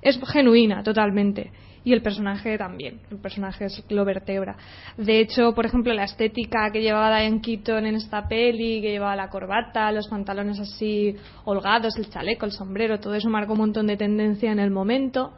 [0.00, 1.50] es genuina totalmente.
[1.86, 4.56] Y el personaje también, el personaje es, lo vertebra.
[4.96, 9.14] De hecho, por ejemplo, la estética que llevaba Diane Keaton en esta peli, que llevaba
[9.14, 13.86] la corbata, los pantalones así holgados, el chaleco, el sombrero, todo eso marcó un montón
[13.86, 15.34] de tendencia en el momento.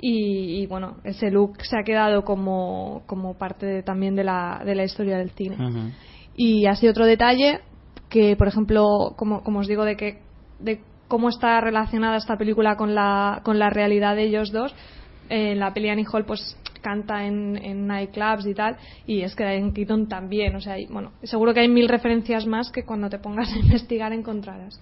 [0.00, 4.60] Y, y, bueno, ese look se ha quedado como, como parte de- también de la,
[4.64, 5.54] de la historia del cine.
[5.54, 5.92] Ujú.
[6.34, 7.60] Y así otro detalle
[8.10, 10.18] que, por ejemplo, como, como os digo, de que
[10.58, 14.74] de cómo está relacionada esta película con la, con la realidad de ellos dos.
[15.30, 19.34] Eh, En la peli Annie Hall pues canta en, en nightclubs y tal y es
[19.34, 22.84] que Diane Keaton también o sea hay- bueno seguro que hay mil referencias más que
[22.84, 24.78] cuando te pongas a investigar encontrarás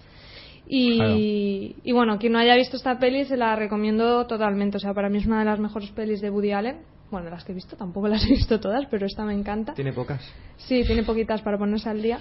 [0.67, 1.15] y, Claro.
[1.17, 5.09] y bueno quien no haya visto esta peli se la recomiendo totalmente o sea para
[5.09, 6.77] mí es una de las mejores pelis de Woody Allen
[7.09, 9.93] bueno las que he visto tampoco las he visto todas pero esta me encanta Tiene
[9.93, 10.21] pocas.
[10.57, 12.19] Sí, tiene poquitas para ponerse al día.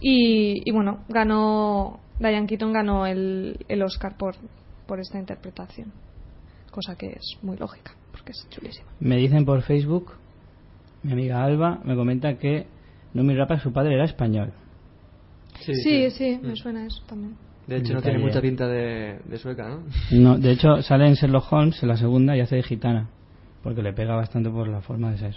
[0.00, 2.00] Y, y bueno, ganó.
[2.18, 4.34] Diane Keaton ganó el, el Oscar por,
[4.86, 5.90] por esta interpretación.
[6.76, 8.86] Cosa que es muy lógica, porque es chulísima.
[9.00, 10.12] Me dicen por Facebook,
[11.02, 12.66] mi amiga Alba me comenta que
[13.14, 14.52] Numi Rapa, su padre era español.
[15.60, 16.56] Sí, sí, me Mm.
[16.56, 17.34] suena eso también.
[17.66, 19.84] De hecho, no tiene mucha pinta de, de sueca, ¿no?
[20.12, 23.08] No, de hecho, sale en Sherlock Holmes en la segunda y hace de gitana.
[23.62, 25.36] porque le pega bastante por la forma de ser.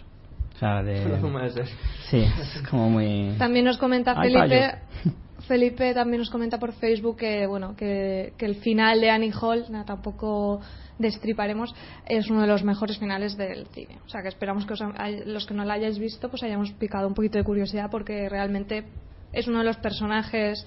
[0.56, 1.04] O sea, de...
[1.10, 1.67] La forma de ser.
[2.10, 3.34] Sí, es como muy...
[3.39, 4.71] También nos comenta Ay, Felipe.
[5.47, 9.65] Felipe también nos comenta por Facebook que bueno que, que el final de Annie Hall
[9.86, 10.60] tampoco
[10.97, 11.73] destriparemos
[12.08, 14.84] es uno de los mejores finales del cine o sea que esperamos que os
[15.25, 18.84] los que no la hayáis visto pues hayamos picado un poquito de curiosidad porque realmente
[19.32, 20.65] es uno de los personajes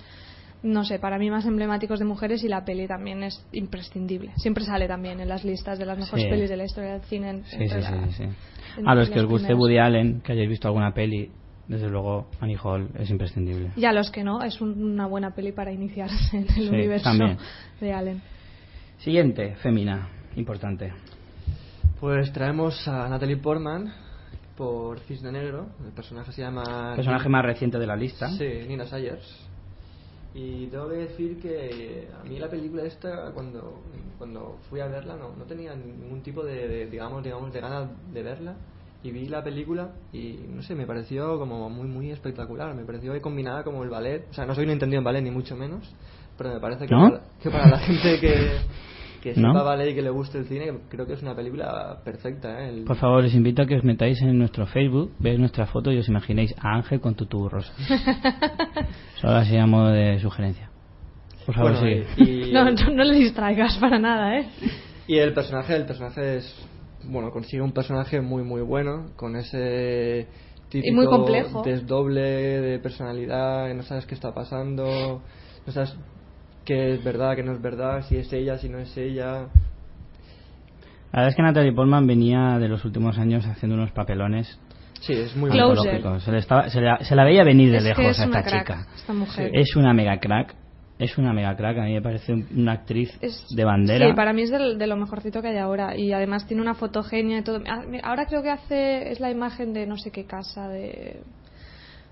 [0.62, 4.64] no sé para mí más emblemáticos de mujeres y la peli también es imprescindible siempre
[4.64, 6.30] sale también en las listas de las mejores Sí.
[6.30, 9.48] pelis de la historia del cine en- Sí, sí, entre A los que os guste
[9.48, 9.58] primeras.
[9.61, 11.30] Woody Allen, que hayáis visto alguna peli,
[11.72, 13.70] desde luego Annie Hall es imprescindible.
[13.76, 16.68] Y a los que no, es un- una buena peli para iniciarse en el Sí,
[16.68, 17.38] universo también.
[17.80, 18.22] de Allen.
[18.98, 20.92] Siguiente, Femina, importante.
[21.98, 23.92] Pues traemos a Natalie Portman
[24.56, 25.66] por Cisne Negro.
[25.85, 26.92] El personaje se llama.
[26.96, 28.28] Personaje más reciente de la lista.
[28.37, 29.46] Sí, Nina Sayers.
[30.35, 33.82] Y tengo que decir que a mí la película esta, cuando,
[34.18, 37.88] cuando fui a verla, no, no tenía ningún tipo de, de, digamos, digamos, de ganas
[38.12, 38.54] de verla.
[39.05, 42.73] Y vi la película y, no sé, me pareció como muy, muy espectacular.
[42.75, 44.27] Me pareció que combinada como el ballet.
[44.31, 45.93] O sea, no soy un entendido en ballet, ni mucho menos.
[46.38, 47.11] Pero me parece que, ¿No?
[47.11, 48.51] para, que para la gente que,
[49.21, 49.53] que ¿No?
[49.53, 52.61] sepa ballet y que le guste el cine, creo que es una película perfecta.
[52.65, 52.69] ¿eh?
[52.69, 55.91] El- Por favor, os invito a que os metáis en nuestro Facebook, veáis nuestra foto
[55.91, 57.73] y os imaginéis a Ángel con tutu rosa.
[59.21, 60.69] Solo así a modo de sugerencia.
[61.45, 62.07] Por favor, Bueno, sigue.
[62.31, 64.47] y- y- No, no, no le distraigas para nada, ¿eh?
[65.09, 66.69] Y el personaje, el personaje es,
[67.05, 70.27] bueno, consigue un personaje muy muy bueno, con ese
[70.69, 71.62] típico muy complejo.
[71.62, 75.23] desdoble de personalidad, no sabes qué está pasando,
[75.67, 75.95] no sabes
[76.65, 79.47] qué es verdad, qué no es verdad, si es ella, si no es ella.
[81.12, 84.59] La verdad es que Natalie Portman venía de los últimos años haciendo unos papelones
[85.01, 85.51] Sí, es muy.
[85.51, 85.57] Se,
[86.31, 88.38] le estaba- se la, se la veía venir de Es que lejos es a una
[88.38, 88.87] esta crack, chica.
[88.95, 89.51] esta mujer.
[89.53, 90.55] Es una mega crack.
[91.03, 91.79] Es una mega crack.
[91.79, 94.07] A mí me parece un- una actriz Es- de bandera.
[94.09, 95.97] Sí, para mí es del- de, lo mejorcito que hay ahora.
[95.97, 97.61] Y además tiene una fotogenia y todo.
[97.69, 99.11] Ah, Ahora creo que hace.
[99.11, 101.21] Es la imagen de no sé qué casa, de.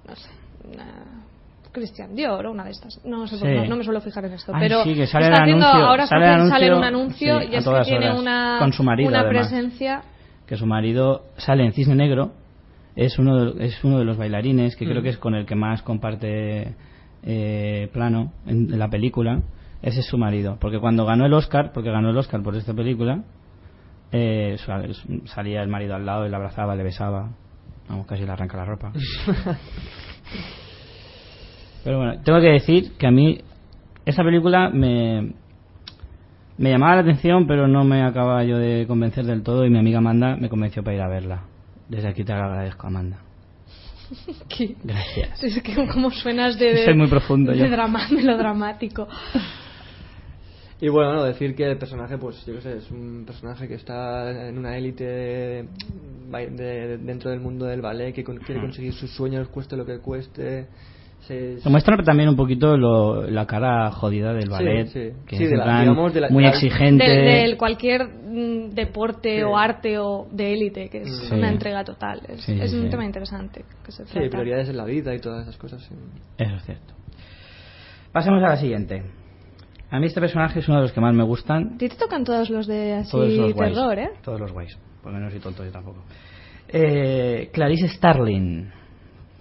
[0.08, 0.28] No sé.
[0.72, 1.24] una-
[1.72, 3.00] Christian Dior o una de estas.
[3.04, 3.44] No, sé Sí.
[3.46, 4.52] no, no me suelo fijar en esto.
[4.54, 7.40] Ay, pero sí, que sale está el haciendo, anuncio- ahora sale el sale un anuncio,
[7.40, 9.48] sí, y es que tiene horas, una, con su marido, una además.
[9.48, 10.02] presencia.
[10.48, 12.32] que su marido sale en Cisne Negro,
[12.96, 15.04] es uno de, es uno de los bailarines que creo Mm.
[15.04, 16.74] que es con el que más comparte
[17.22, 19.40] eh, plano en, en la película.
[19.82, 22.74] Ese es su marido, porque cuando ganó el Oscar, porque ganó el Oscar por esta
[22.74, 23.22] película,
[24.12, 24.94] eh, sal-
[25.26, 27.30] salía el marido al lado y le abrazaba, le besaba,
[27.88, 28.92] vamos, casi le arranca la ropa.
[31.84, 33.38] Pero bueno, tengo que decir que a mí
[34.04, 35.32] esa película me,
[36.58, 39.78] me llamaba la atención, pero no me acababa yo de convencer del todo y mi
[39.78, 41.44] amiga Amanda me convenció para ir a verla.
[41.88, 43.18] Desde aquí te agradezco, Amanda.
[44.48, 45.42] que- Gracias.
[45.44, 47.64] es que como suenas de, de, Soy muy profundo yo.
[47.64, 49.06] de drama, melodramático.
[50.80, 53.74] Y bueno, no, decir que el personaje, pues yo qué sé, es un personaje que
[53.74, 59.10] está en una élite de- dentro del mundo del ballet, que con- quiere conseguir sus
[59.10, 60.68] sueños, cueste lo que cueste.
[61.20, 65.10] Se, Se muestra también un poquito lo- la cara jodida del ballet, sí.
[65.26, 67.04] que Sí, es de la- plan digamos, de la- muy exigente.
[67.04, 69.42] Del, del cualquier mm, deporte Sí.
[69.42, 71.34] o arte o de élite, que es Sí.
[71.34, 72.20] una entrega total.
[72.28, 72.88] Es, Sí, es sí, un sí.
[72.90, 73.64] tema interesante.
[73.84, 74.28] Que se sí, trata.
[74.30, 75.82] prioridades en la vida y todas esas cosas.
[75.84, 75.94] sí.
[76.38, 76.94] Eso es cierto.
[78.12, 79.02] Pasemos a la siguiente.
[79.90, 81.74] A mí este personaje es uno de los que más me gustan.
[81.74, 83.74] A ti te tocan todos los de así Todos los guays.
[83.74, 84.10] terror, ¿eh?
[84.22, 84.76] Todos los guays.
[85.02, 86.02] Porque no soy tonto yo tampoco.
[86.68, 88.70] Eh, Clarice Starling.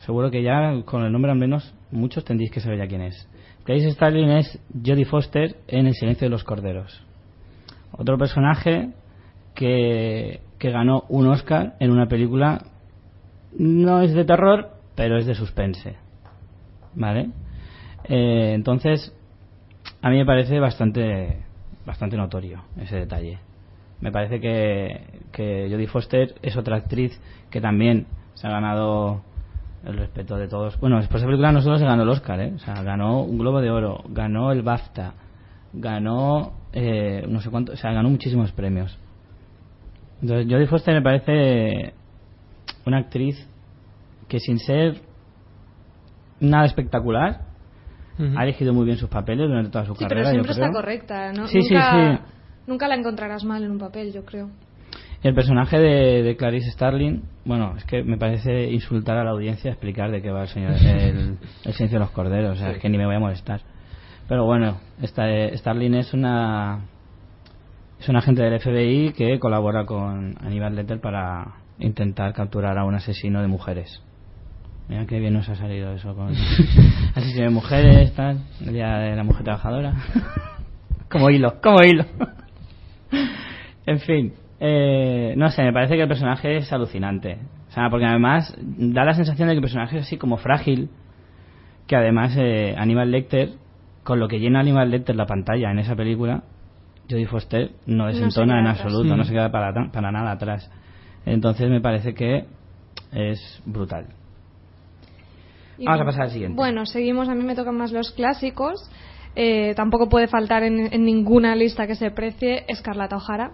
[0.10, 3.30] Seguro que ya con el nombre al menos muchos tendréis que saber ya quién es.
[3.64, 7.06] Clarice Starling es Jodie Foster en El silencio de los corderos.
[7.92, 8.90] Otro personaje
[9.54, 12.66] que, que ganó un Oscar en una película
[13.56, 15.96] no es de terror, pero es de suspense.
[16.96, 17.30] ¿Vale?
[18.06, 19.16] Eh, entonces,
[20.02, 21.44] a mí me parece bastante
[21.86, 23.38] bastante notorio ese detalle.
[24.02, 29.29] Me parece que, que Jodie Foster es otra actriz que también se ha ganado
[29.86, 30.80] el respeto de todos.
[30.80, 32.54] Bueno, después de esa película no solo se ganó el Oscar, ¿eh?
[32.56, 35.14] O sea, ganó un Globo de Oro, ganó el BAFTA,
[35.74, 38.98] ganó eh, no sé cuánto, o sea, ganó muchísimos premios.
[40.22, 41.94] Entonces, Jodie Foster me parece
[42.86, 43.48] una actriz
[44.28, 45.02] que sin ser
[46.40, 47.42] nada espectacular,
[48.36, 50.24] ha elegido muy bien sus papeles durante toda su Sí, carrera.
[50.24, 50.66] pero siempre yo creo.
[50.68, 51.32] está correcta.
[51.32, 51.48] ¿no?
[51.48, 52.24] Sí, sí, nunca, sí.
[52.68, 54.50] nunca la encontrarás mal en un papel, yo creo.
[55.22, 59.32] Y el personaje de, de Clarice Starling, bueno, es que me parece insultar a la
[59.32, 62.72] audiencia explicar de qué va el, señor, el, el silencio de los corderos, o sea,
[62.72, 63.62] es que ni me voy a molestar.
[64.30, 65.26] Pero bueno, esta,
[65.58, 66.82] Starling es una
[68.00, 72.96] es un agente del FBI que colabora con Aníbal Lecter para intentar capturar a un
[72.96, 74.02] asesino de mujeres.
[74.88, 76.30] Mira qué bien nos ha salido eso con
[77.16, 79.96] asesino de mujeres, tal, el día de la mujer trabajadora.
[81.10, 82.06] como hilo, como hilo.
[83.86, 87.38] en fin, Eh, no sé, me parece que el personaje es alucinante.
[87.70, 90.90] O sea, porque además da la sensación de que el personaje es así como frágil,
[91.88, 93.52] que además eh, Aníbal Lecter,
[94.04, 96.44] con lo que llena Aníbal Lecter la pantalla en esa película,
[97.10, 99.26] Jodie Foster no desentona en absoluto, no Mm.
[99.26, 100.70] se queda para, para nada atrás.
[101.26, 102.46] Entonces me parece que
[103.12, 104.08] es brutal.
[105.78, 106.56] Y Vamos a bueno, pasar al siguiente.
[106.56, 108.92] Bueno, seguimos, a mí me tocan más los clásicos.
[109.36, 113.52] Eh, tampoco puede faltar en, en ninguna lista que se precie Escarlata O'Hara.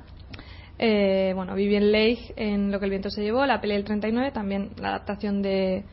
[0.77, 4.31] Eh, bueno, Vivien Leigh en Lo que el viento se llevó, la peli del 39,
[4.31, 5.83] también la adaptación de,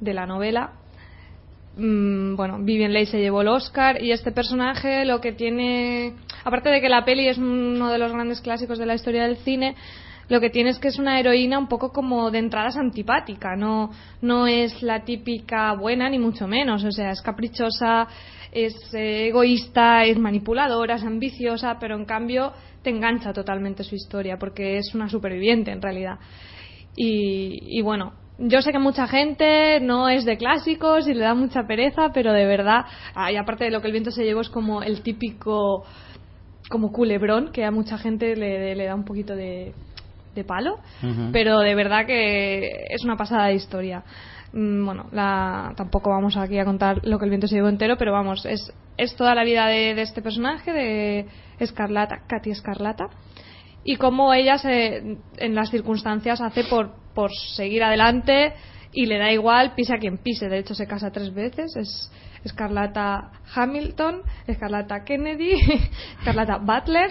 [0.00, 0.72] de la novela.
[1.76, 6.70] Mm, bueno, Vivien Leigh se llevó el Oscar y este personaje lo que tiene, aparte
[6.70, 9.76] de que la peli es uno de los grandes clásicos de la historia del cine,
[10.28, 13.90] lo que tiene es que es una heroína un poco como de entradas antipática, no,
[14.20, 18.06] no es la típica buena ni mucho menos, o sea, es caprichosa,
[18.50, 24.38] es eh, egoísta, es manipuladora, es ambiciosa, pero en cambio te engancha totalmente su historia
[24.38, 26.18] porque es una superviviente en realidad.
[26.96, 31.34] Y, y bueno, yo sé que mucha gente no es de clásicos y le da
[31.34, 32.84] mucha pereza, pero de verdad,
[33.30, 35.84] y aparte de lo que el viento se llevó es como el típico
[36.68, 39.74] como culebrón que a mucha gente le, le da un poquito de,
[40.34, 40.78] de palo,
[41.32, 44.02] pero de verdad que es una pasada de historia.
[44.52, 47.96] Mm, Bueno, la, tampoco vamos aquí a contar lo que el viento se llevó entero,
[47.96, 51.26] pero vamos, es, es toda la vida de, este personaje, de
[51.58, 53.08] Escarlata, Katy Escarlata,
[53.84, 58.52] y cómo ella se, en las circunstancias hace por, por seguir adelante
[58.92, 60.48] y le da igual, pise a quien pise.
[60.48, 61.74] De hecho, se casa tres veces.
[61.76, 62.12] Es
[62.44, 65.54] Escarlata Hamilton, Escarlata Kennedy,
[66.18, 67.08] Escarlata Butler.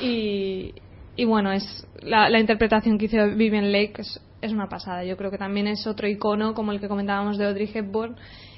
[0.00, 0.72] Y,
[1.16, 5.04] y bueno, es la, la interpretación que hizo Vivian Lake es, es una pasada.
[5.04, 8.16] Yo creo que también es otro icono como el que comentábamos de Audrey Hepburn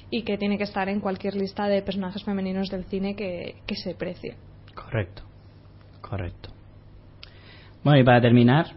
[0.09, 3.75] y que tiene que estar en cualquier lista de personajes femeninos del cine que, que
[3.75, 4.35] se precie.
[4.73, 5.23] Correcto,
[6.01, 6.49] correcto.
[7.83, 8.67] Bueno, y para terminar,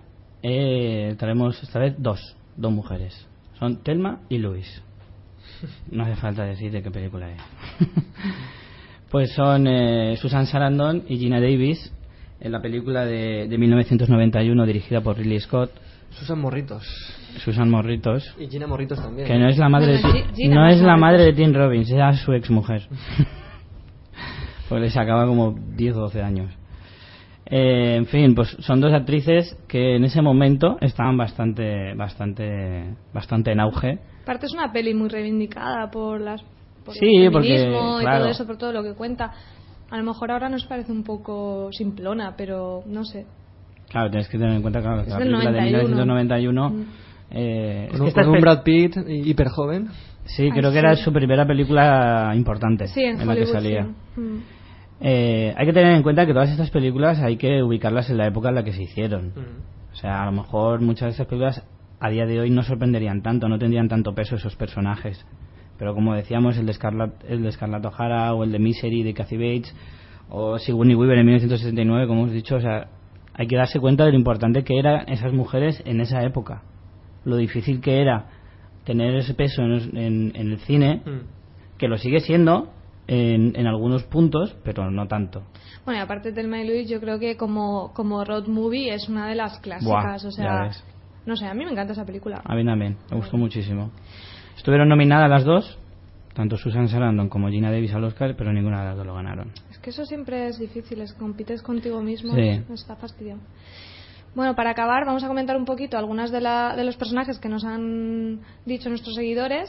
[0.42, 3.26] eh, traemos esta vez dos, dos mujeres.
[3.58, 4.82] Son Telma y Luis.
[5.90, 7.42] No hace falta decir de qué película es.
[9.10, 11.92] pues son eh, Susan Sarandon y Gina Davis
[12.40, 15.70] en la película de, de 1991 dirigida por Ridley Scott,
[16.10, 16.84] Susan Morritos.
[17.44, 19.26] Susan Morritos, Y Gina Morritos también.
[19.26, 22.12] que no es la madre de, Gina no es la madre de Tim Robbins, era
[22.14, 22.82] su ex mujer.
[24.68, 26.52] Porque le sacaba como 10 o 12 años.
[27.46, 33.50] Eh, en fin, pues son dos actrices que en ese momento estaban bastante, bastante, bastante
[33.50, 33.98] en auge.
[34.22, 36.42] Aparte es una peli muy reivindicada por las
[36.84, 38.18] por Sí, el porque, feminismo y claro.
[38.20, 39.32] todo eso, por todo lo que cuenta.
[39.90, 43.26] A lo mejor ahora nos parece un poco simplona, pero no sé.
[43.90, 45.82] Claro, tienes que tener en cuenta claro, que la película de 91.
[45.88, 46.70] 1991.
[46.70, 46.82] Mm.
[47.32, 49.88] eh, es Con, que un- con Brad Pitt hiper joven.
[50.24, 50.78] Sí, Ay, creo que sí.
[50.78, 53.88] era su primera película importante Sí, en, la que salía.
[54.14, 54.20] sí.
[54.20, 54.42] Mm.
[55.02, 58.26] Eh, hay que tener en cuenta que todas estas películas hay que ubicarlas en la
[58.26, 59.28] época en la que se hicieron.
[59.28, 59.92] Mm.
[59.92, 61.62] O sea, a lo mejor muchas de estas películas
[61.98, 65.24] a día de hoy no sorprenderían tanto, no tendrían tanto peso esos personajes.
[65.78, 69.14] Pero como decíamos, el de Scarlett, el de Scarlett O'Hara o el de Misery de
[69.14, 69.74] Kathy Bates
[70.28, 72.88] o Sigourney Weaver en 1969, como hemos dicho, o sea,
[73.40, 76.60] hay que darse cuenta de lo importante que eran esas mujeres en esa época.
[77.24, 78.26] Lo difícil que era
[78.84, 81.78] tener ese peso en, en- en el cine, Mm.
[81.78, 82.68] que lo sigue siendo
[83.08, 85.42] en, en algunos puntos, pero no tanto.
[85.86, 89.26] Bueno, y aparte Telma y Luis, yo creo que como, como road movie es una
[89.28, 90.22] de las clásicas.
[90.22, 90.70] Buah, o sea,
[91.24, 92.42] no sé, a mí me encanta esa película.
[92.44, 93.90] A mí también, me gustó muchísimo.
[94.56, 95.78] Estuvieron nominadas las dos,
[96.34, 99.52] tanto Susan Sarandon como Gina Davis al Oscar, pero ninguna de las dos lo ganaron.
[99.70, 102.62] Es que eso siempre es difícil, es compites contigo mismo, Sí.
[102.72, 103.40] está fastidiado.
[104.34, 107.48] Bueno, para acabar, vamos a comentar un poquito algunas de, la- de los personajes que
[107.48, 109.68] nos han dicho nuestros seguidores,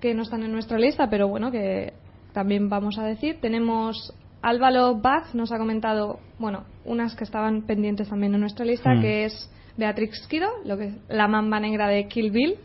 [0.00, 1.94] que no están en nuestra lista, pero bueno, que
[2.34, 3.38] también vamos a decir.
[3.40, 4.12] Tenemos
[4.42, 9.00] Álvaro Bach, nos ha comentado, bueno, unas que estaban pendientes también en nuestra lista, Mm.
[9.00, 12.56] que es Beatrix Kido, lo que la mamba negra de Kill Bill,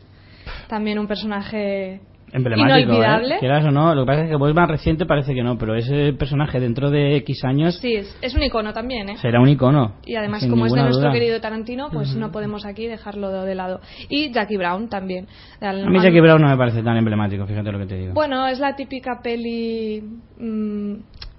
[0.68, 3.36] también un personaje Emblemático, inolvidable.
[3.36, 3.40] ¿eh?
[3.40, 5.76] Quieras o no, lo que pasa es que pues más reciente parece que no, pero
[5.76, 9.18] ese personaje dentro de X años Sí, es, es un icono también, ¿eh?
[9.18, 9.96] será un icono.
[10.06, 11.14] Y además, como es de nuestro duda.
[11.14, 13.80] querido Tarantino, pues no podemos aquí dejarlo de, de lado.
[14.10, 15.28] Y Jackie Brown también.
[15.62, 18.14] A mí Jackie Brown no me parece tan emblemático, fíjate lo que te digo.
[18.14, 20.02] Bueno, es la típica peli
[20.40, 20.94] mm,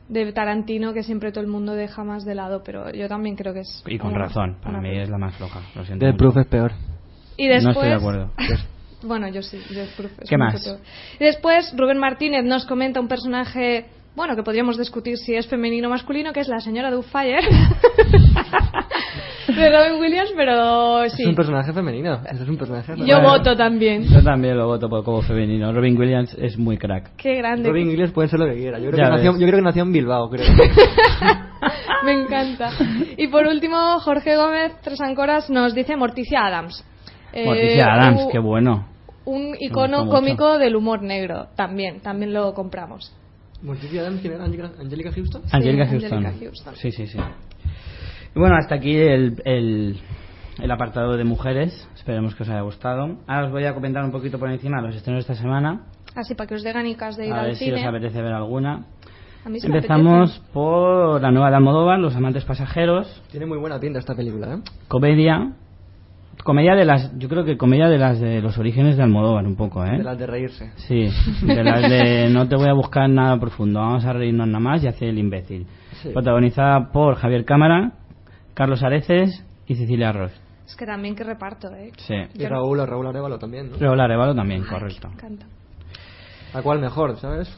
[0.08, 3.54] de Tarantino que siempre todo el mundo deja más de lado, pero yo también creo
[3.54, 3.84] que es.
[3.86, 5.02] y con razón, para mí peli.
[5.02, 6.18] es la más floja, lo siento mucho.
[6.18, 6.72] Proof es peor.
[7.36, 8.30] Y después, No estoy de acuerdo.
[9.02, 9.58] bueno, yo sí.
[9.96, 10.78] Proof es ¿Qué mucho más?
[11.18, 13.86] Y después, Rubén Martínez nos comenta un personaje.
[14.16, 17.38] Bueno, que podríamos discutir si es femenino o masculino, que es la señora Doubtfire
[19.48, 21.22] de Robin Williams, pero sí.
[21.22, 22.20] Es un personaje femenino.
[22.30, 23.20] Es un personaje Yo femenino.
[23.22, 24.04] voto también.
[24.04, 25.72] Yo también lo voto como femenino.
[25.72, 27.12] Robin Williams es muy crack.
[27.16, 27.68] Qué grande.
[27.68, 28.78] Robin Williams puede ser lo que quiera.
[28.78, 29.40] Yo creo, que nació, ves.
[29.40, 30.46] yo creo que nació en Bilbao, creo.
[32.04, 32.70] Me encanta.
[33.16, 36.84] Y por último, Jorge Gómez Tres Ancoras nos dice Morticia Adams.
[37.32, 38.88] Eh, Morticia Adams, u- qué bueno.
[39.24, 41.48] Un icono cómico del humor negro.
[41.56, 43.14] También, también lo compramos.
[43.62, 44.44] Morticia Adams, ¿quién era?
[44.44, 45.42] Angelica, Angelica Houston.
[45.52, 46.26] Angelica Sí, Houston.
[46.26, 46.76] Angelica Houston.
[46.76, 47.18] Sí, sí, sí.
[48.34, 50.00] Y bueno, hasta aquí el, el,
[50.62, 51.88] el apartado de mujeres.
[51.94, 53.18] Esperemos que os haya gustado.
[53.26, 55.82] Ahora os voy a comentar un poquito por encima los estrenos de esta semana.
[56.16, 57.80] Así para que os dé ganicas de ir A al ver si cine.
[57.80, 58.86] os apetece ver alguna.
[59.44, 60.52] A mí sí me Empezamos apetece.
[60.52, 63.22] por la nueva de Almodóvar, Los amantes pasajeros.
[63.30, 64.58] Tiene muy buena pinta esta película, ¿eh?
[64.88, 65.52] Comedia.
[66.44, 67.16] Comedia de las.
[67.18, 69.98] Yo creo que comedia de las de los orígenes de Almodóvar, un poco, ¿eh?
[69.98, 70.72] De las de reírse.
[70.76, 71.08] Sí,
[71.42, 74.82] de las de no te voy a buscar nada profundo, vamos a reírnos nada más
[74.82, 75.66] y hacer el imbécil.
[76.02, 76.10] Sí.
[76.10, 77.92] Protagonizada por Javier Cámara,
[78.54, 80.32] Carlos Areces y Cecilia Ross.
[80.66, 81.92] Es que también que reparto, ¿eh?
[81.98, 82.14] Sí.
[82.34, 83.76] Y Raúl, Raúl Arevalo también, ¿no?
[83.76, 85.08] Raúl Arevalo también, correcto.
[85.08, 85.46] Me encanta.
[86.54, 87.48] ¿A cuál mejor, sabes?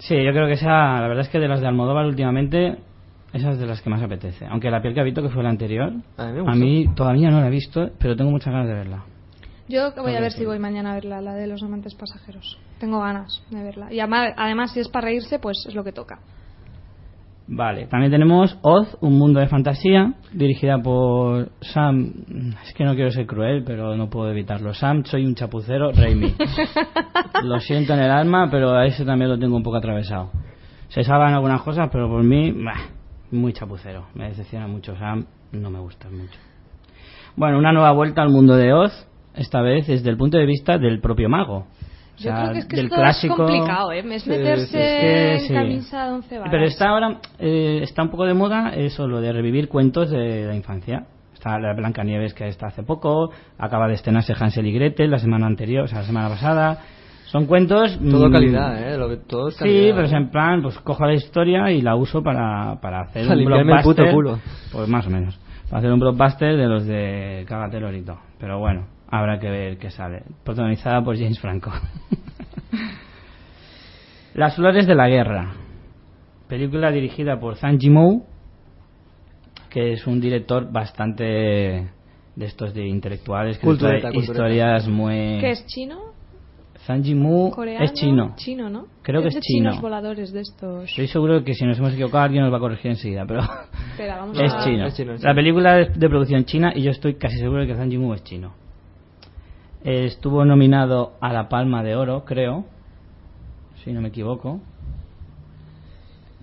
[0.00, 2.78] Sí, yo creo que esa, la verdad es que de las de Almodóvar últimamente,
[3.32, 4.46] esa es de las que más apetece.
[4.46, 7.40] Aunque La piel que habito, que fue la anterior, A mí a mí todavía no
[7.40, 9.04] la he visto, pero tengo muchas ganas de verla.
[9.68, 12.58] Yo voy a ver si voy mañana a verla, la de los amantes pasajeros.
[12.80, 13.92] Tengo ganas de verla.
[13.92, 16.20] Y además, si es para reírse, pues es lo que toca.
[17.50, 22.12] Vale, también tenemos Oz, un mundo de fantasía, dirigida por Sam.
[22.62, 24.72] Es que no quiero ser cruel, pero no puedo evitarlo.
[24.72, 26.34] Sam, soy un chapucero, Raimi.
[27.44, 30.30] lo siento en el alma, pero a ese también lo tengo un poco atravesado.
[30.88, 32.97] Se salvan algunas cosas, pero por mí, bah,
[33.30, 34.06] muy chapucero.
[34.14, 36.38] Me decepciona mucho Sam, no me gusta mucho.
[37.36, 40.78] Bueno, una nueva vuelta al mundo de Oz, esta vez desde el punto de vista
[40.78, 41.58] del propio mago.
[41.58, 41.66] O
[42.16, 43.34] Yo sea, creo que es que esto clásico...
[43.34, 43.98] es complicado, ¿eh?
[43.98, 45.54] Es meterse sí, es que en sí.
[45.54, 46.50] camisa de once varas.
[46.50, 50.46] Pero está ahora, eh, está un poco de moda eso, lo de revivir cuentos de
[50.46, 51.06] la infancia.
[51.32, 55.46] Está la Blancanieves que está hace poco, acaba de estrenarse Hansel y Gretel la semana
[55.46, 56.78] anterior, o sea, la semana pasada.
[57.30, 57.98] Son cuentos...
[58.10, 58.96] Todo mm, calidad, ¿eh?
[58.98, 59.94] Lo que, todo es Sí, calidad.
[59.96, 63.34] pero es en plan, pues cojo la historia y la uso para, para hacer Para
[63.34, 64.14] un limpiarme el puto blockbuster.
[64.14, 64.38] culo.
[64.72, 65.38] Pues más o menos.
[65.68, 68.18] Para hacer un blockbuster de los de Cágate Lorito.
[68.38, 70.22] Pero bueno, habrá que ver qué sale.
[70.44, 71.70] Protagonizada por James Franco.
[74.34, 75.52] Las flores de la guerra.
[76.48, 78.24] Película dirigida por Zhang Yimou,
[79.68, 84.48] que es un director bastante de estos de intelectuales que Cultureta, trae cultureta.
[84.48, 86.07] historias muy ¿Qué es chino?
[86.88, 87.84] Zhang Yimou ¿Coreano?
[87.84, 88.32] es chino.
[88.36, 88.86] Chino, ¿no?
[89.02, 89.70] Creo que es de chino.
[89.70, 90.88] chinos voladores de estos.
[90.88, 93.42] Estoy seguro que si nos hemos equivocado alguien nos va a corregir enseguida, pero
[93.90, 94.64] Espera, vamos es a...
[94.64, 94.86] chino.
[94.86, 97.66] es chino, es La película es de producción china y yo estoy casi seguro de
[97.66, 98.52] que Zhang Yimou es chino.
[99.84, 102.64] Estuvo nominado a la Palma de Oro, creo,
[103.84, 104.60] si no me equivoco.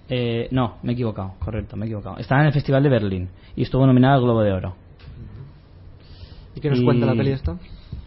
[0.07, 2.17] Eh, no, me he equivocado, correcto, me he equivocado.
[2.17, 4.75] Estaba en el Festival de Berlín y estuvo nominado al Globo de Oro.
[6.55, 7.57] ¿Y qué nos Y- cuenta la peli esta?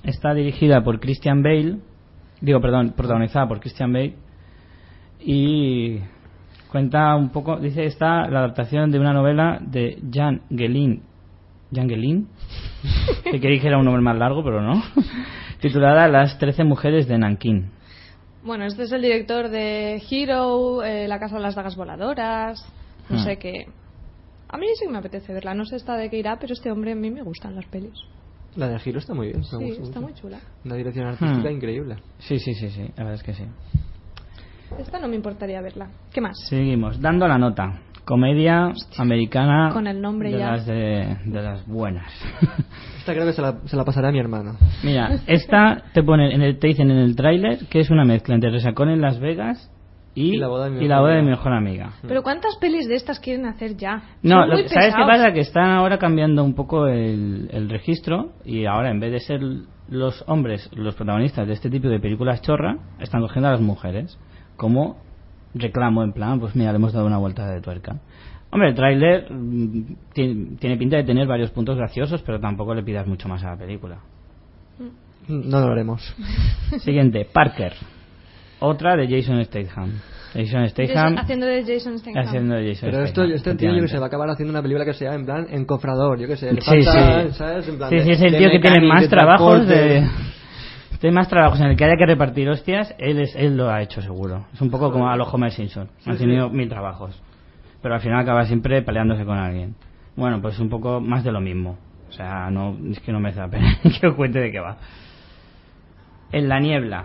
[0.04, 1.78] Está dirigida por Christian Bale,
[2.40, 4.14] digo, perdón, protagonizada por Christian Bale
[5.20, 5.98] y
[6.70, 11.02] cuenta un poco, dice, está la adaptación de una novela de Jan Gelin,
[11.74, 12.28] Jan Gelin,
[13.24, 14.82] que quería que era un nombre más largo, pero no,
[15.60, 17.70] titulada Las trece mujeres de Nankín.
[18.44, 22.64] Bueno, este es el director de Hero, eh, La Casa de las Dagas Voladoras.
[23.10, 23.24] No Hmm.
[23.24, 23.66] sé qué.
[24.48, 25.54] A mí sí que me apetece verla.
[25.54, 27.98] No sé esta de qué irá, pero este hombre a mí me gustan las pelis.
[28.56, 29.44] La de Giro está muy bien.
[29.44, 30.00] Sí, gusta está mucho.
[30.00, 30.38] muy chula.
[30.64, 31.54] Una dirección artística Hmm.
[31.54, 31.96] increíble.
[32.18, 33.44] Sí, sí, sí, sí, la verdad es que sí.
[34.78, 35.88] Esta no me importaría verla.
[36.12, 36.36] ¿Qué más?
[36.48, 37.80] Seguimos, dando la nota.
[38.04, 40.52] Comedia americana Con el nombre de ya.
[40.52, 42.10] las de, de las buenas.
[42.98, 44.56] Esta creo que se la, se la pasaré a mi hermano.
[44.82, 48.34] Mira, esta te pone en el, te dicen en el tráiler que es una mezcla
[48.34, 49.70] entre Resacón en Las Vegas
[50.18, 51.36] y, Y la boda de mi mejor boda de mi amiga.
[51.36, 51.90] mejor amiga.
[52.06, 54.02] Pero ¿cuántas pelis de estas quieren hacer ya?
[54.22, 55.32] No, lo que- ¿sabes qué pasa?
[55.32, 59.40] Que están ahora cambiando un poco el, el registro y ahora en vez de ser
[59.88, 64.18] los hombres los protagonistas de este tipo de películas chorra, están cogiendo a las mujeres
[64.56, 64.96] como
[65.54, 67.96] reclamo en plan, pues mira, le hemos dado una vuelta de tuerca.
[68.50, 69.82] Hombre, el tráiler mm,
[70.14, 73.50] tiene, tiene pinta de tener varios puntos graciosos, pero tampoco le pidas mucho más a
[73.52, 73.98] la película.
[75.28, 76.02] No lo haremos.
[76.78, 77.74] Siguiente, Parker.
[78.60, 79.92] Otra de Jason Statham.
[80.34, 82.26] Jason Jason- Statham haciendo de Jason Statham.
[82.26, 84.60] haciendo de Jason Pero esto, este tío yo que se va a acabar haciendo una
[84.62, 86.52] película que sea en plan encofrador, yo que sé.
[86.52, 87.32] Le Sí, falta, sí.
[87.32, 87.68] ¿sabes?
[87.68, 90.06] En plan Sí, de- sí, es el tío que tiene más de trabajos de...
[91.00, 93.80] Tiene más trabajos en el que haya que repartir hostias, él es él lo ha
[93.82, 94.46] hecho seguro.
[94.52, 95.88] Es un poco como a los Homer Simpson.
[96.00, 96.24] Sí, Han sí.
[96.24, 97.22] tenido mil trabajos.
[97.80, 99.76] Pero al final acaba siempre peleándose con alguien.
[100.16, 101.78] Bueno, pues un poco más de lo mismo.
[102.08, 104.76] O sea, no es que no me da pena que os cuente de qué va.
[106.32, 107.04] En la niebla.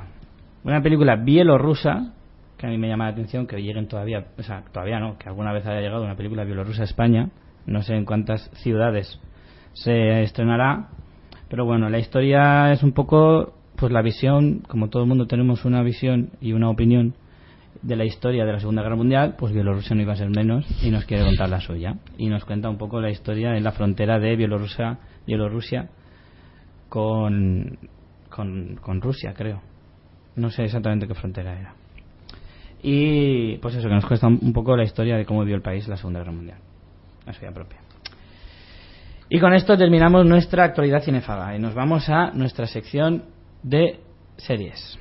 [0.63, 2.13] Una película bielorrusa
[2.57, 5.27] que a mí me llama la atención que lleguen todavía, o sea, todavía no, que
[5.27, 7.29] alguna vez haya llegado una película bielorrusa a España.
[7.65, 9.19] No sé en cuántas ciudades
[9.73, 10.89] se estrenará,
[11.49, 15.65] pero bueno, la historia es un poco, pues la visión, como todo el mundo tenemos
[15.65, 17.15] una visión y una opinión,
[17.81, 20.65] de la historia de la Segunda Guerra Mundial, pues Bielorrusia no iba a ser menos
[20.81, 21.97] y nos quiere contar la suya.
[22.17, 25.89] Y nos cuenta un poco la historia en la frontera de Bielorrusia, Bielorrusia
[26.87, 27.77] con,
[28.29, 29.72] con, con Rusia, creo.
[30.35, 31.73] No sé exactamente qué frontera era.
[32.81, 35.87] Y pues eso, que nos cuesta un poco la historia de cómo vivió el país
[35.87, 36.57] la Segunda Guerra Mundial.
[37.25, 37.79] La suya propia.
[39.29, 43.23] Y con esto terminamos nuestra actualidad cinefaga y nos vamos a nuestra sección
[43.63, 43.99] de
[44.37, 44.99] series.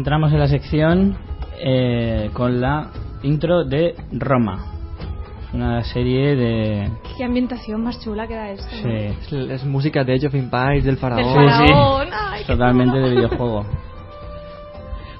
[0.00, 1.14] Entramos en la sección
[1.62, 2.88] eh, con la
[3.22, 4.64] intro de Roma.
[5.46, 6.90] Es una serie de...
[7.18, 8.74] Qué ambientación más chula queda esto.
[8.76, 8.82] ¿no?
[8.82, 11.34] Sí, Es, es música de Age of Empires, del Del faraón.
[11.34, 12.08] faraón.
[12.14, 13.66] Ay, qué totalmente de videojuego.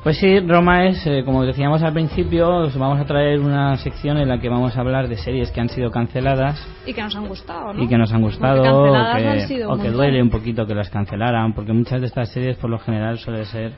[0.03, 4.17] Pues sí, Roma es, eh, como decíamos al principio, os vamos a traer una sección
[4.17, 7.15] en la que vamos a hablar de series que han sido canceladas Y que nos
[7.15, 7.83] han gustado, ¿no?
[7.83, 10.67] y que nos han gustado o canceladas que, han sido o que duele un poquito
[10.67, 13.73] que las cancelaran, porque muchas de estas series por lo general suele ser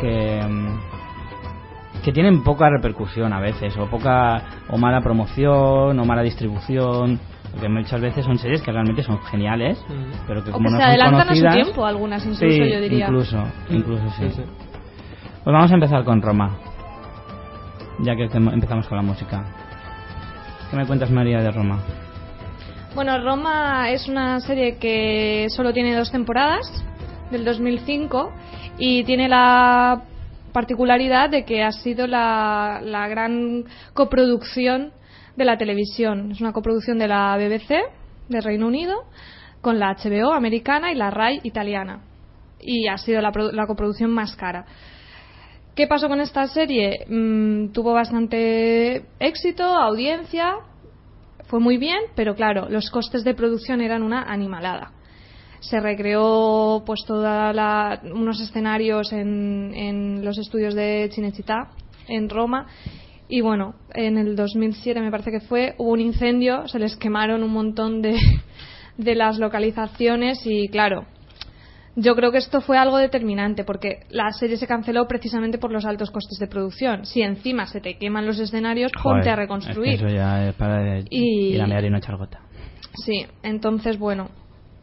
[0.00, 6.22] que mm, que tienen poca repercusión a veces o poca o mala promoción o mala
[6.22, 7.18] distribución
[7.52, 10.26] porque muchas veces son series que realmente son geniales Mm.
[10.26, 12.70] pero que O como que no se son adelantan a su tiempo, algunas incluso, sí,
[12.72, 13.06] yo diría.
[13.06, 14.28] incluso incluso sí.
[14.28, 14.42] Sí, sí.
[15.44, 16.56] pues vamos a empezar con Roma
[18.00, 19.44] ya que empezamos con la música
[20.70, 21.78] ¿qué me cuentas María de Roma?
[22.94, 26.84] Bueno, Roma es una serie que solo tiene dos temporadas,
[27.30, 28.32] del 2005,
[28.78, 30.02] y tiene la
[30.52, 33.64] particularidad de que ha sido la, gran
[33.94, 34.92] coproducción
[35.36, 36.32] de la televisión.
[36.32, 37.74] Es una coproducción de la BBC,
[38.28, 39.04] de Reino Unido,
[39.60, 42.00] con la HBO americana y la RAI italiana.
[42.60, 44.66] Y ha sido la, la coproducción más cara.
[45.74, 47.06] ¿Qué pasó con esta serie?
[47.08, 50.56] Mm, tuvo bastante éxito, audiencia,
[51.48, 54.92] fue muy bien, pero claro, los costes de producción eran una animalada.
[55.60, 61.68] Se recreó pues toda la- unos escenarios en, en los estudios de Cinecittà
[62.08, 62.66] en Roma
[63.28, 67.42] y bueno, en el 2007 me parece que fue, hubo un incendio, se les quemaron
[67.42, 68.16] un montón de,
[68.96, 71.04] de las localizaciones y claro,
[71.96, 75.84] yo creo que esto fue algo determinante porque la serie se canceló precisamente por los
[75.84, 77.04] altos costes de producción.
[77.04, 79.94] Si encima se te queman los escenarios, ponte Joder, a reconstruir.
[79.94, 82.40] es que eso ya es para Y- ir a mear y no echar gota
[83.04, 84.28] Sí, entonces bueno,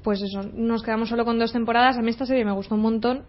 [0.06, 1.98] pues eso, nos quedamos solo con dos temporadas.
[1.98, 3.24] A mí esta serie me gustó un montón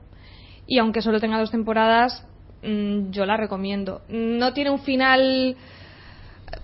[0.67, 2.29] y aunque solo tenga dos temporadas,
[2.63, 4.03] mm, yo la recomiendo.
[4.11, 5.57] No tiene un final...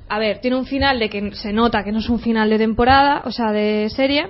[0.09, 2.59] A ver, tiene un final de que se nota que no es un final de
[2.59, 4.29] temporada, o sea, de serie,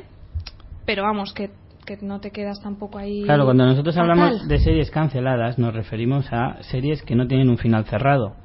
[0.87, 1.51] pero vamos, que,
[1.85, 3.24] que no te quedas tampoco ahí.
[3.24, 7.59] Claro, cuando nosotros hablamos de series canceladas nos referimos a series que no tienen un
[7.59, 8.37] final cerrado,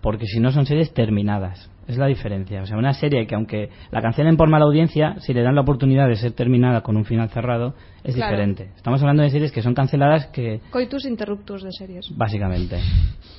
[0.00, 1.70] porque si no son series terminadas.
[1.88, 2.62] Es la diferencia.
[2.62, 5.62] O sea, una serie que aunque la cancelen por mala audiencia, si le dan la
[5.62, 7.74] oportunidad de ser terminada con un final cerrado,
[8.04, 8.30] es Claro.
[8.32, 8.70] diferente.
[8.76, 12.16] Estamos hablando de series que son canceladas que Coitus interruptus de series.
[12.16, 12.78] básicamente,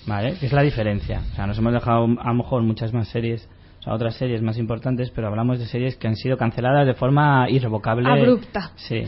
[0.08, 0.36] ¿vale?
[0.42, 1.22] Es la diferencia.
[1.32, 3.48] O sea, nos hemos dejado a lo mejor muchas más series,
[3.80, 6.94] o sea, otras series más importantes, pero hablamos de series que han sido canceladas de
[6.96, 8.10] forma irrevocable.
[8.10, 8.72] Abrupta.
[8.76, 9.04] Sí.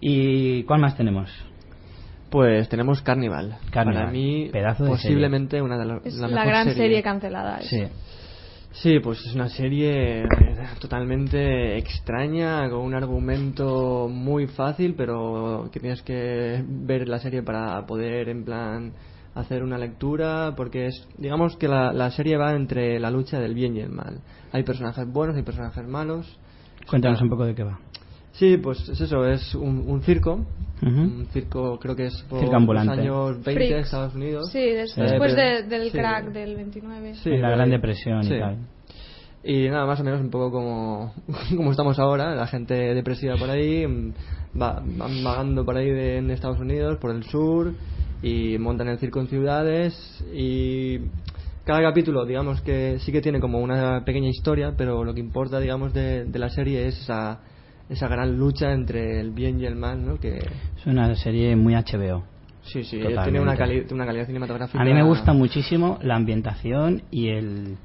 [0.00, 1.30] ¿Y cuál más tenemos?
[2.30, 3.56] Pues tenemos Carnival.
[3.70, 7.02] Carnival, Para mí, pedazo de posiblemente una de las Es la la, mejor gran serie,
[7.02, 7.58] cancelada.
[7.58, 7.68] es.
[7.68, 7.84] Sí.
[8.70, 10.24] Sí, pues es una serie
[10.78, 17.84] totalmente extraña, con un argumento muy fácil, pero que tienes que ver la serie para
[17.86, 18.92] poder, en plan,
[19.34, 23.54] hacer una lectura, porque es, digamos que la, la serie va entre la lucha del
[23.54, 24.20] bien y el mal.
[24.52, 26.38] Hay personajes buenos, hay personajes malos.
[26.88, 27.78] Cuéntanos un poco de qué va.
[28.38, 30.46] Sí, pues es eso, es un, un circo.
[30.80, 31.00] Ujú.
[31.00, 33.74] Un circo, creo que es por Circo los años 20 Freaks.
[33.74, 34.48] de Estados Unidos.
[34.52, 35.98] Sí, des- después Eh, de- del sí.
[35.98, 37.14] crack del 29.
[37.16, 37.70] Sí, en la por Gran.
[37.70, 38.34] Depresión Sí.
[38.34, 38.56] y tal.
[39.42, 41.14] Y nada, más o menos un poco como,
[41.56, 44.12] como estamos ahora, la gente depresiva por ahí, mm,
[44.60, 47.72] va, van vagando por ahí de, en Estados Unidos, por el sur,
[48.22, 50.98] y montan el circo en ciudades, y
[51.64, 55.58] cada capítulo, digamos que sí que tiene como una pequeña historia, pero lo que importa,
[55.60, 57.40] digamos, de, de la serie es esa,
[57.88, 60.18] esa gran lucha entre el bien y el mal, ¿no?
[60.18, 62.24] Que Es una serie muy HBO.
[62.62, 63.22] sí, sí, Totalmente.
[63.24, 64.80] tiene una, cali- una calidad cinematográfica.
[64.80, 67.76] A mí me gusta muchísimo la ambientación y el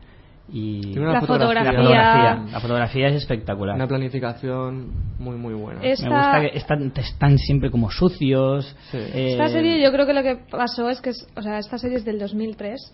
[0.50, 1.72] y Tiene una La la fotografía.
[1.72, 2.46] fotografía.
[2.52, 3.76] La fotografía es espectacular.
[3.78, 5.80] Una planificación muy, muy buena.
[5.82, 8.76] Es- Me Esta- gusta que están, están siempre como sucios.
[8.92, 8.98] Sí.
[8.98, 11.78] eh, Esta serie yo creo que lo que pasó es que, es- o sea, esta
[11.78, 12.94] serie es del 2003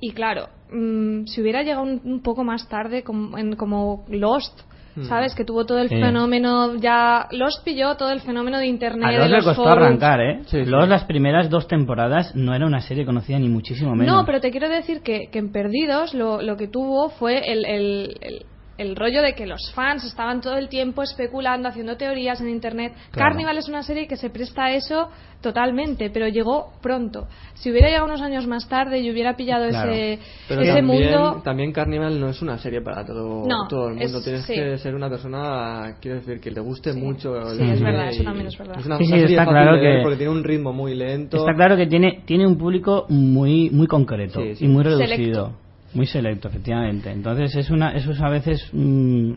[0.00, 4.60] Y claro, mm, si hubiera llegado un, un poco más tarde, como, en, como Lost.
[5.02, 5.34] ¿Sabes?
[5.34, 5.96] Que tuvo todo el Sí.
[5.96, 9.08] fenómeno, ya Lost pilló todo el fenómeno de internet.
[9.08, 9.82] A de Lost le los costó forums.
[9.86, 10.40] arrancar, ¿eh?
[10.46, 10.70] Sí, sí.
[10.70, 14.14] Lost las primeras dos temporadas no era una serie conocida ni muchísimo menos.
[14.14, 17.64] No, pero te quiero decir que, que en Perdidos lo, lo que tuvo fue el,
[17.64, 18.46] el, el-
[18.78, 22.92] el rollo de que los fans estaban todo el tiempo especulando, haciendo teorías en internet.
[23.10, 23.30] Claro.
[23.30, 25.08] Carnival es una serie que se presta a eso
[25.40, 27.28] totalmente, pero llegó pronto.
[27.54, 29.92] Si hubiera llegado unos años más tarde y hubiera pillado Claro.
[29.92, 30.18] ese,
[30.48, 31.42] Pero ese también, mundo.
[31.44, 34.18] también Carnival no es una serie para todo, No, todo el mundo.
[34.18, 34.54] es- Tienes sí.
[34.54, 36.98] que ser una persona, quiero decir, que le guste Sí.
[36.98, 37.36] mucho.
[37.36, 38.76] el Sí, es verdad, eso también es verdad.
[38.78, 40.44] Es una, Sí, sí, una serie está fácil claro de ver que- porque tiene un
[40.44, 41.36] ritmo muy lento.
[41.36, 44.64] Está claro que tiene, tiene un público muy, muy concreto Sí, sí.
[44.64, 45.06] y muy reducido.
[45.16, 45.63] Selecto.
[45.94, 47.10] Muy selecto, efectivamente.
[47.10, 48.68] Entonces, es una, eso es a veces.
[48.72, 49.32] mm,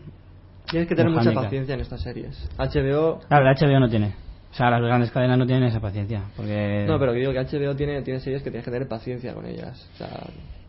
[0.70, 2.50] Tienes que tener mucha paciencia en estas series.
[2.58, 3.20] HBO...
[3.28, 4.14] Claro, la HBO no tiene.
[4.52, 6.24] O sea, las grandes cadenas no tienen esa paciencia.
[6.36, 6.86] Porque...
[6.88, 9.46] No, pero que digo que HBO tiene, tiene series que tienes que tener paciencia con
[9.46, 9.88] ellas.
[9.94, 10.10] O sea,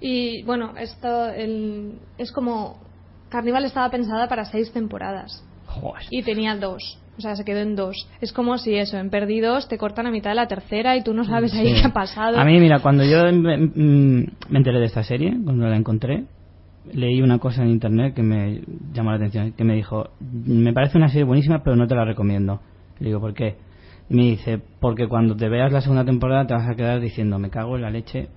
[0.00, 2.78] Y bueno, esto el- es como.
[3.30, 5.44] Carnival estaba pensada para seis temporadas.
[5.80, 6.04] Joder.
[6.10, 6.98] y tenía dos.
[7.16, 8.08] O sea, se quedó en dos.
[8.20, 11.14] Es como si eso, en Perdidos te cortan a mitad de la tercera y tú
[11.14, 12.38] no sabes ahí qué ha pasado.
[12.38, 16.26] A mí, mira, cuando yo me, mm, me enteré de esta serie, cuando la encontré,
[16.92, 18.62] leí una cosa en internet que me
[18.92, 22.04] llamó la atención, que me dijo, me parece una serie buenísima, pero no te la
[22.04, 22.60] recomiendo.
[23.00, 23.56] Le digo, ¿por qué?
[24.10, 27.38] Y me dice, porque cuando te veas la segunda temporada te vas a quedar diciendo,
[27.38, 28.28] me cago en la leche.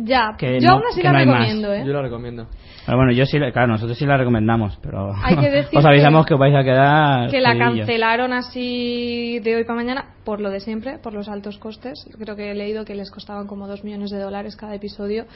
[0.00, 1.82] Ya, que yo no- aún así que la no recomiendo, ¿eh?
[1.84, 2.46] yo la recomiendo.
[2.86, 5.84] Pero bueno, yo sí, la- claro, nosotros sí la recomendamos, pero Hay que decir os
[5.84, 7.30] avisamos que- que, os vais a quedar...
[7.30, 11.58] Que la cancelaron así de hoy para mañana por lo de siempre, por los altos
[11.58, 12.08] costes.
[12.18, 15.26] Creo que he leído que les costaban como dos millones de dólares cada episodio.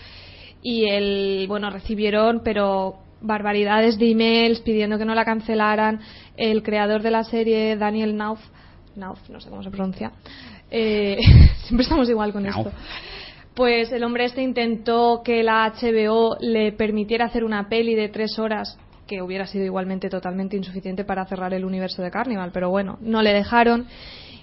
[0.63, 6.01] Y el, bueno, recibieron, pero barbaridades de emails pidiendo que no la cancelaran.
[6.37, 8.41] El creador de la serie, Daniel Nauf,
[8.97, 10.13] Nauf, no sé cómo se pronuncia.
[10.71, 11.19] eh,
[11.65, 12.67] siempre estamos igual con Nauf.
[12.69, 12.73] esto.
[13.55, 18.39] Pues el hombre este intentó que la HBO le permitiera hacer una peli de tres
[18.39, 22.97] horas que hubiera sido igualmente totalmente insuficiente para cerrar el universo de Carnival, pero bueno,
[23.03, 23.87] no le dejaron.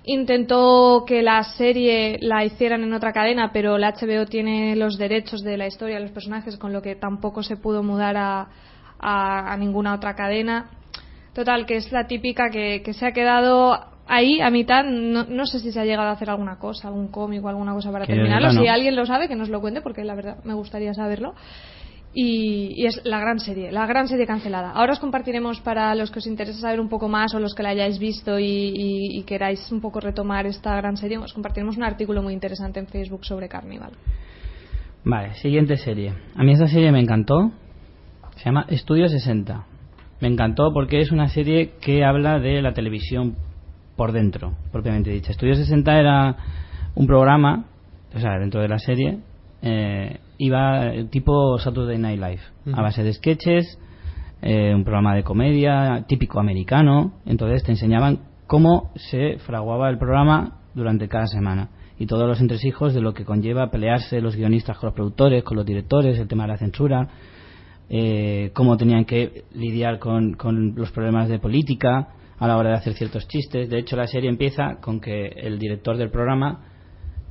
[0.04, 5.42] Intentó que la serie la hicieran en otra cadena, pero la HBO tiene los derechos
[5.44, 8.48] de la historia de los personajes, con lo que tampoco se pudo mudar a,
[9.00, 10.70] a- a ninguna otra cadena.
[11.34, 13.80] Total, que es la típica que, que se ha quedado
[14.10, 14.84] ahí a mitad.
[14.84, 17.74] No, no sé si se ha llegado a hacer alguna cosa, algún cómic o alguna
[17.74, 18.50] cosa para Que terminarlo.
[18.62, 21.34] Si alguien lo sabe, que nos lo cuente, porque la verdad me gustaría saberlo.
[22.12, 24.72] Y, y es la gran serie, la gran serie cancelada.
[24.72, 27.62] Ahora os compartiremos para los que os interesa saber un poco más o los que
[27.62, 31.78] la hayáis visto y, y- y queráis un poco retomar esta gran serie, os compartiremos
[31.78, 33.92] un artículo muy interesante en Facebook sobre Carnival.
[35.04, 36.14] Vale, siguiente serie.
[36.36, 37.52] A mí esta serie me encantó.
[38.38, 39.66] Se llama Estudio 60.
[40.20, 43.36] Me encantó porque es una serie que habla de la televisión
[44.00, 45.32] por dentro, propiamente dicha.
[45.32, 46.38] Estudio 60 era
[46.96, 47.66] un programa,
[48.16, 49.20] o sea, dentro de la serie,
[49.62, 53.78] eh, iba tipo Saturday Night Live, a base de sketches,
[54.42, 57.12] eh, un programa de comedia típico americano.
[57.26, 62.94] Entonces te enseñaban cómo se fraguaba el programa durante cada semana y todos los entresijos
[62.94, 66.44] de lo que conlleva pelearse los guionistas con los productores, con los directores, el tema
[66.44, 67.10] de la censura,
[67.90, 72.76] eh, cómo tenían que lidiar con, con los problemas de política a la hora de
[72.76, 73.70] hacer ciertos chistes.
[73.70, 76.62] De hecho, la serie empieza con que el director del programa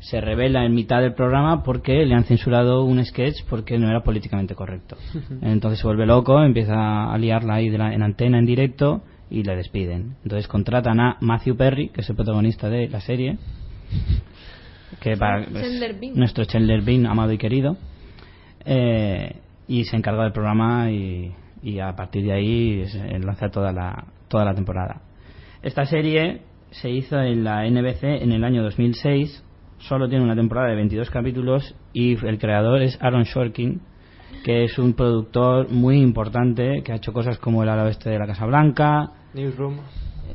[0.00, 4.02] se revela en mitad del programa porque le han censurado un sketch porque no era
[4.02, 4.96] políticamente correcto.
[5.42, 9.42] Entonces se vuelve loco, empieza a liarla ahí de la- en antena, en directo, y
[9.42, 10.14] le despiden.
[10.22, 13.38] Entonces contratan a Matthew Perry, que es el protagonista de la serie,
[15.00, 15.44] que para,
[16.16, 17.76] nuestro Chandler Bing, amado y querido,
[18.64, 19.36] eh,
[19.66, 21.32] y se encarga del programa y,
[21.62, 25.03] y a partir de ahí se lanza toda la, toda la temporada.
[25.62, 29.45] Esta serie se hizo en la NBC en el año 2006,
[29.79, 33.81] solo tiene una temporada de 22 capítulos y el creador es Aaron Sorkin,
[34.45, 38.18] que es un productor muy importante que ha hecho cosas como El ala oeste de
[38.18, 39.76] la Casa Blanca, Newsroom.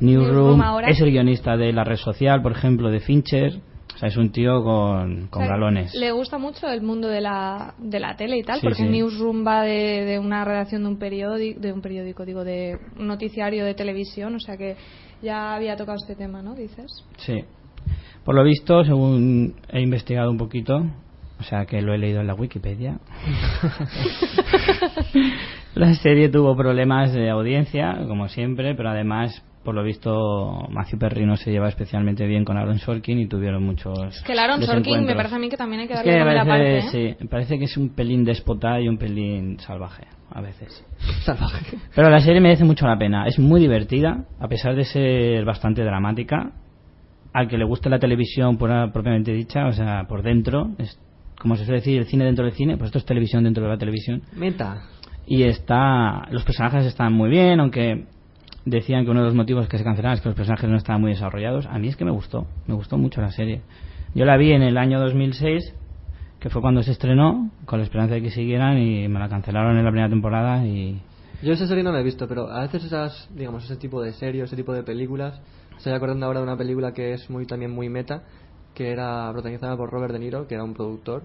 [0.00, 0.88] Newsroom ahora.
[0.88, 3.60] es el guionista de La Red Social, por ejemplo, de Fincher,
[3.94, 5.94] o sea, es un tío con, con O sea, galones.
[5.94, 8.88] Le gusta mucho el mundo de la, de la tele y tal, Sí, porque sí.
[8.88, 13.06] Newsroom va de, de una redacción de un periódico, de un periódico, digo, de un
[13.06, 14.76] noticiario de televisión, o sea que
[15.22, 16.54] ya había tocado este tema, ¿no?
[16.54, 17.04] Dices.
[17.18, 17.44] Sí.
[18.24, 20.84] Por lo visto, según he investigado un poquito,
[21.38, 22.98] o sea que lo he leído en la Wikipedia,
[25.74, 31.26] la serie tuvo problemas de audiencia, como siempre, pero además, por lo visto, Matthew Perry
[31.26, 34.22] no se lleva especialmente bien con Aaron Sorkin y tuvieron muchos.
[34.24, 36.24] Que el Aaron Sorkin me parece a mí que también hay que Es darle que
[36.24, 36.82] parece, aparte, ¿eh?
[36.90, 40.84] sí, me parece que es un pelín déspota y un pelín salvaje, a veces.
[41.24, 41.78] Salvaje.
[41.94, 43.26] Pero la serie merece mucho la pena.
[43.26, 46.52] Es muy divertida, a pesar de ser bastante dramática.
[47.32, 51.00] Al que le guste la televisión pura- propiamente dicha, o sea, por dentro, es
[51.40, 53.70] como se suele decir, el cine dentro del cine, pues esto es televisión dentro de
[53.70, 54.22] la televisión.
[54.36, 54.82] Meta.
[55.26, 58.04] Y está, los personajes están muy bien, aunque
[58.64, 61.00] decían que uno de los motivos que se cancelaban es que los personajes no estaban
[61.00, 61.66] muy desarrollados.
[61.66, 63.62] A mí es que me gustó, me gustó mucho la serie.
[64.14, 65.74] Yo la vi en el año 2006,
[66.40, 69.76] que fue cuando se estrenó, con la esperanza de que siguieran y me la cancelaron
[69.76, 71.00] en la primera temporada y...
[71.42, 74.12] Yo esa serie no la he visto, pero a veces esas, digamos, ese tipo de
[74.12, 75.40] series, ese tipo de películas,
[75.76, 78.22] estoy acordando ahora de una película que es muy también muy meta,
[78.72, 81.22] que era protagonizada por Robert De Niro, que era un productor,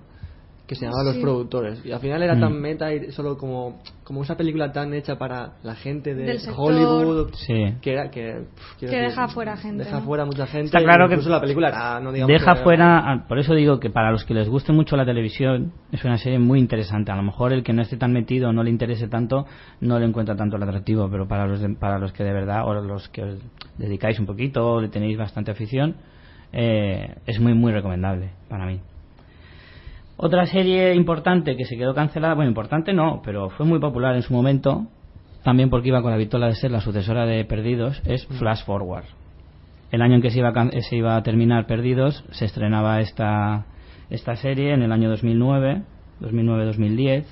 [0.70, 1.18] que se llamaba Los.
[1.18, 1.84] Productores.
[1.84, 2.40] Y al final era Mm.
[2.42, 6.38] tan meta y solo como, como esa película tan hecha para la gente de Del.
[6.56, 7.74] Hollywood, Sí.
[7.82, 8.44] que era que,
[8.80, 10.06] Que decir, deja fuera gente, Deja ¿no?
[10.06, 10.68] fuera mucha gente.
[10.68, 13.56] Está claro que incluso la película era, no digamos Deja que- fuera, ah, por eso
[13.56, 17.12] digo que para los que les guste mucho la televisión es una serie muy interesante.
[17.12, 19.48] A lo mejor el que no esté tan metido, no le interese tanto,
[19.82, 22.68] no le encuentra tanto el atractivo, pero para los, de- para los que de verdad,
[22.68, 23.40] o los que os
[23.80, 25.96] dedicáis un poquito, o le tenéis bastante afición,
[26.54, 28.80] eh, es muy, muy recomendable para mí.
[30.22, 34.22] Otra serie importante que se quedó cancelada, bueno, importante no, pero fue muy popular en
[34.22, 34.86] su momento,
[35.46, 39.06] también porque iba con la vitola de ser la sucesora de Perdidos, es Flash Forward.
[39.92, 43.68] El año en que se iba a, se iba a terminar Perdidos, se estrenaba esta,
[44.10, 45.84] esta serie en el año 2009,
[46.20, 47.24] 2009-2010,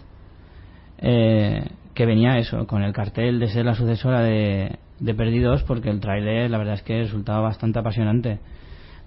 [1.00, 5.90] eh, que venía eso, con el cartel de ser la sucesora de, de Perdidos, porque
[5.90, 8.40] el tráiler la verdad es que resultaba bastante apasionante.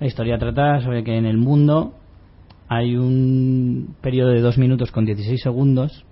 [0.00, 1.94] La historia trata sobre que en el mundo
[2.72, 6.04] hay un periodo de 2 minutos con 16 segundos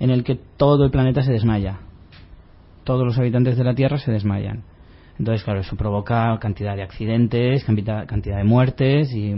[0.00, 1.78] en el que todo el planeta se desmaya.
[2.82, 4.64] Todos los habitantes de la Tierra se desmayan.
[5.16, 9.32] Entonces, claro, eso provoca cantidad de accidentes, cantidad, de muertes y,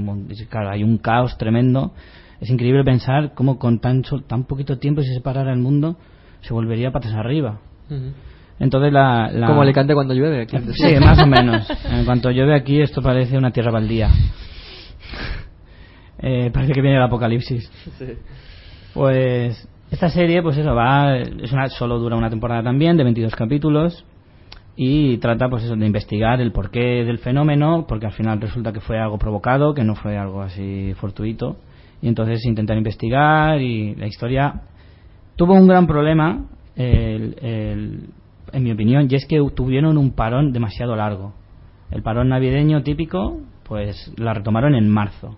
[0.49, 1.93] claro, hay un caos tremendo.
[2.41, 5.97] Es increíble pensar cómo con tan, tan poquito tiempo si se separara el mundo
[6.41, 7.59] se volvería patas arriba.
[8.59, 10.47] Entonces la, la- Como Alicante cuando llueve.
[10.47, 10.73] decir.
[10.73, 11.69] Sí, más o menos.
[11.93, 14.09] En cuanto llueve aquí, esto parece una tierra baldía.
[16.27, 17.71] Eh, parece que viene el apocalipsis.
[17.99, 18.07] Sí.
[18.95, 23.35] Pues esta serie, pues eso, va, es una, solo dura una temporada también, de 22
[23.37, 24.07] capítulos,
[24.75, 28.81] y trata, pues eso, de investigar el porqué del fenómeno, porque al final resulta que
[28.81, 31.57] fue algo provocado, que no fue algo así fortuito,
[32.01, 34.63] y entonces intentar investigar, y la historia
[35.37, 38.09] tuvo un gran problema, el- el-
[38.53, 41.35] en mi opinión, y es que tuvieron un parón demasiado largo.
[41.91, 45.37] El parón navideño típico, pues la retomaron en marzo.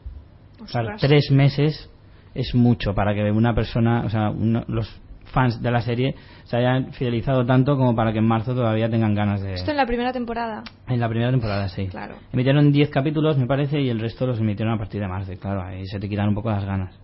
[0.63, 1.01] Ostras.
[1.01, 1.91] tres meses
[2.35, 4.89] es mucho para que una persona, o sea, uno- los
[5.27, 9.15] fans de la serie se hayan fidelizado tanto como para que en marzo todavía tengan
[9.15, 9.55] ganas de...
[9.55, 10.63] Esto en la primera temporada.
[10.87, 11.89] En la primera temporada, sí.
[11.89, 12.15] Claro.
[12.33, 15.33] Emitieron 10 capítulos, me parece, y el resto los emitieron a partir de marzo.
[15.41, 16.95] Claro, ahí se te quitan un poco las ganas.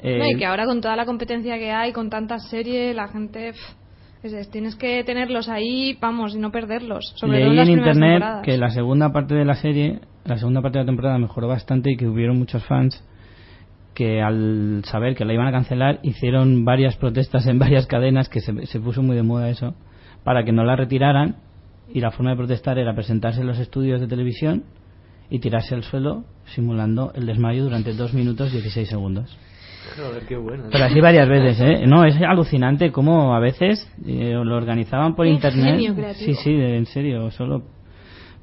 [0.00, 3.08] Eh, No, y que ahora con toda la competencia que hay, con tantas series, la
[3.08, 3.52] gente...
[3.52, 7.12] pff, es- es- tienes que tenerlos ahí, vamos, y no perderlos.
[7.16, 8.44] Sobre todo Leí las en internet temporadas.
[8.44, 11.90] que la segunda parte de la serie, la segunda parte de la temporada mejoró bastante
[11.92, 13.02] y que hubieron muchos fans
[13.94, 18.40] que al saber que la iban a cancelar hicieron varias protestas en varias cadenas que
[18.40, 19.74] se, se puso muy de moda eso
[20.24, 21.36] para que no la retiraran
[21.92, 24.64] y la forma de protestar era presentarse en los estudios de televisión
[25.30, 26.24] y tirarse al suelo
[26.54, 29.36] simulando el desmayo durante 2 minutos 16 segundos.
[29.96, 30.64] Joder, qué bueno.
[30.70, 31.86] Pero así varias veces, ¿eh?
[31.86, 36.14] No, es alucinante cómo a veces eh, lo organizaban por Qué internet.
[36.16, 37.62] Sí, sí, de- en serio, solo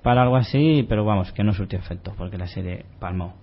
[0.05, 3.33] para algo así, pero vamos, que no surtió efecto porque la serie palmó.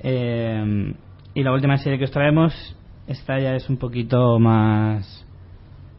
[0.00, 0.92] Eh,
[1.34, 2.52] y la última serie que os traemos,
[3.06, 5.24] esta ya es un poquito más.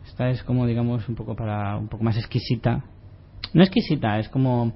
[0.06, 2.84] Esta es como, digamos, un poco para un poco más exquisita.
[3.54, 4.74] No exquisita, es como.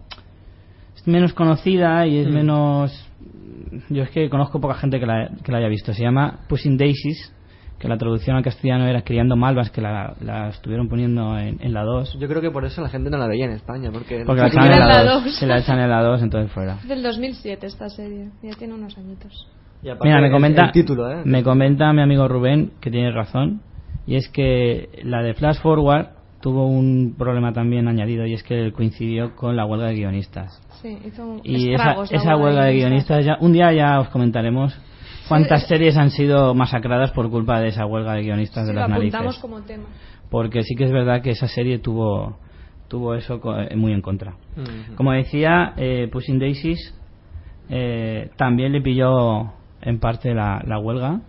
[0.95, 2.33] Es menos conocida y es Mm.
[2.33, 3.09] menos.
[3.89, 5.93] Yo es que conozco poca gente que la, que la haya visto.
[5.93, 7.35] Se llama Pushing Daisies,
[7.81, 11.73] que la traducción al castellano era Criando Malvas, que la, la estuvieron poniendo en, en
[11.73, 12.17] la 2.
[12.19, 14.23] Yo creo que por eso la gente no la veía en España, porque...
[14.23, 15.23] Porque la echan en la la 2.
[15.25, 15.35] dos.
[15.35, 16.75] Se la echan en la 2, entonces fuera.
[16.83, 18.29] Es del 2007 esta serie.
[18.43, 19.47] Ya tiene unos añitos.
[19.81, 21.23] Y Mira, me el- comenta, el título, ¿eh?
[21.25, 23.61] me comenta mi amigo Rubén que tiene razón
[24.05, 26.09] y es que la de Flash Forward
[26.39, 30.97] tuvo un problema también añadido y es que coincidió con la huelga de guionistas Sí,
[31.05, 34.75] hizo un y esa, esa huelga de guionistas ya un día ya os comentaremos
[35.27, 38.79] cuántas series han sido masacradas por culpa de esa huelga de guionistas Sí, de lo
[38.81, 39.83] las apuntamos narices como tema.
[40.29, 42.37] porque sí que es verdad que esa serie tuvo
[42.87, 44.35] tuvo eso co- eh, muy en contra
[44.95, 46.93] como decía, eh, Pushing Daisies
[47.69, 51.21] eh, también le pilló en parte la, la huelga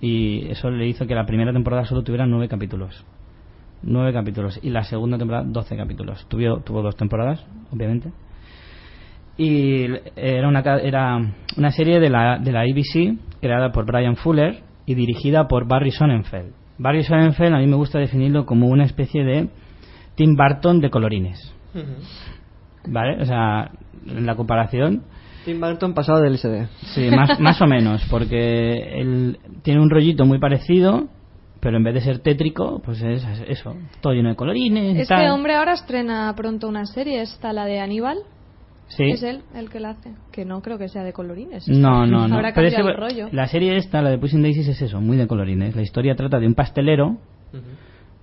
[0.00, 3.04] y eso le hizo que la primera temporada solo tuviera nueve capítulos.
[3.84, 4.58] Nueve capítulos.
[4.62, 6.24] Y la segunda temporada, doce capítulos.
[6.28, 8.10] Tuvo, tuvo dos temporadas, obviamente.
[9.36, 11.18] Y era una, ca- era
[11.56, 15.90] una serie de la, de la ABC creada por Brian Fuller y dirigida por Barry
[15.90, 16.52] Sonnenfeld.
[16.78, 19.48] Barry Sonnenfeld a mí me gusta definirlo como una especie de
[20.16, 21.54] Tim Burton de colorines.
[22.86, 23.22] ¿Vale?
[23.22, 23.70] O sea,
[24.06, 25.02] en la comparación,
[25.44, 26.66] Tim Burton pasado del SD.
[26.94, 31.08] Sí, más, más o menos, porque él tiene un rollito muy parecido,
[31.60, 34.96] pero en vez de ser tétrico, pues es eso, todo lleno de colorines.
[34.98, 35.30] Este tal.
[35.30, 38.18] hombre ahora estrena pronto una serie, esta la de Aníbal.
[38.96, 39.04] Sí.
[39.04, 40.12] Es él el que la hace.
[40.32, 41.66] Que no creo que sea de colorines.
[41.68, 42.34] No, no, no.
[42.36, 43.28] Habrá Pero es cambiado que, el rollo.
[43.32, 45.74] La serie esta, la de Pushing Daisies, es eso, muy de colorines.
[45.74, 47.16] La historia trata de un pastelero,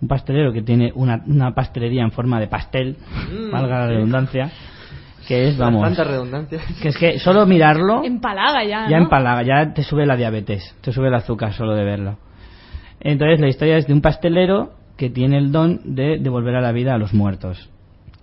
[0.01, 2.97] un pastelero que tiene una, una pastelería en forma de pastel,
[3.31, 3.93] Mm, valga la sí.
[3.95, 4.51] redundancia,
[5.27, 6.59] que es, vamos, Tanta redundancia.
[6.81, 9.03] que es que solo mirarlo Empalaga ya, ya ¿no?
[9.03, 12.17] empalaga, ya te sube la diabetes, te sube el azúcar solo de verlo.
[12.99, 16.71] Entonces la historia es de un pastelero que tiene el don de devolver a la
[16.71, 17.69] vida a los muertos.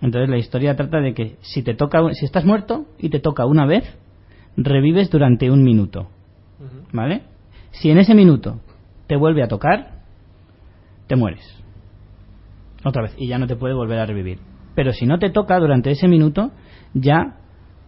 [0.06, 3.44] Entonces la historia trata de que si te toca, si estás muerto y te toca
[3.44, 3.82] una vez,
[4.56, 6.10] revives durante un minuto,
[6.92, 7.24] ¿vale?
[7.72, 8.60] Si en ese minuto
[9.08, 10.04] te vuelve a tocar,
[11.08, 11.44] te mueres.
[12.84, 14.38] Otra vez y ya no te puede volver a revivir.
[14.76, 16.52] Pero si no te toca durante ese minuto,
[16.94, 17.38] ya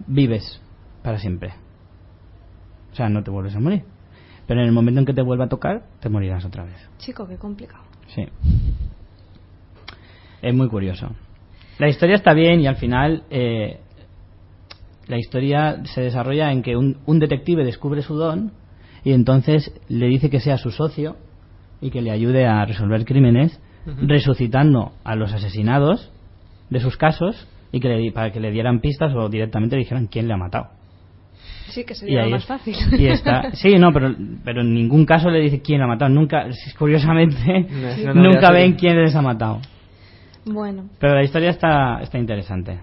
[0.09, 0.61] vives
[1.05, 1.53] para siempre.
[2.91, 3.85] O sea, no te vuelves a morir.
[4.49, 6.91] Pero en el momento en que te vuelva a tocar, te morirás otra vez.
[6.99, 7.85] Chico, qué complicado.
[8.09, 8.27] Sí.
[10.43, 11.15] Es muy curioso.
[11.79, 13.79] La historia está bien y al final eh,
[15.07, 18.53] la historia se desarrolla en que un, un detective descubre su don
[19.05, 21.17] y entonces le dice que sea su socio
[21.81, 23.61] y que le ayude a resolver crímenes,
[24.03, 26.11] resucitando a los asesinados
[26.69, 29.83] de sus casos y que le, di- para que le dieran pistas o directamente le
[29.83, 30.67] dijeran quién le ha matado.
[31.69, 32.75] Sí, que Y sería lo más fácil.
[32.99, 34.15] Y está, sí, no, pero,
[34.45, 36.11] pero en ningún caso le dice quién la ha matado.
[36.11, 36.47] Nunca,
[36.79, 37.67] curiosamente,
[38.07, 39.61] No, nunca ven quién les ha matado.
[40.53, 42.79] Bueno, Pero la historia está, está interesante.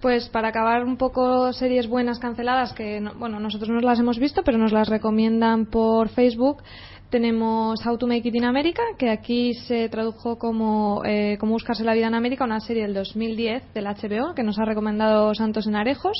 [0.00, 4.18] pues para acabar un poco series buenas canceladas que, no- bueno, nosotros no las hemos
[4.18, 6.62] visto, pero nos las recomiendan por Facebook.
[7.10, 11.82] Tenemos How to Make It in America, que aquí se tradujo como eh, Cómo buscarse
[11.84, 15.66] la vida en América, una serie del 2010 del HBO, que nos ha recomendado Santos
[15.66, 16.16] en Arejos,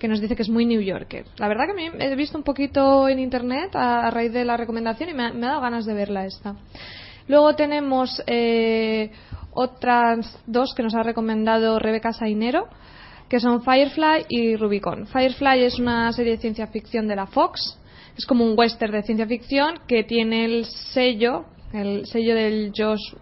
[0.00, 1.24] que nos dice que es muy New Yorker.
[1.38, 4.56] La verdad que mí he visto un poquito en internet a, a raíz de la
[4.56, 6.56] recomendación y me ha, me ha dado ganas de verla esta.
[7.26, 9.10] Luego tenemos eh,
[9.52, 12.68] otras dos que nos ha recomendado Rebeca Sainero,
[13.28, 15.06] que son Firefly y Rubicon.
[15.06, 17.78] Firefly es una serie de ciencia ficción de la Fox.
[18.16, 23.14] Es como un western de ciencia ficción que tiene el sello, el sello del Josh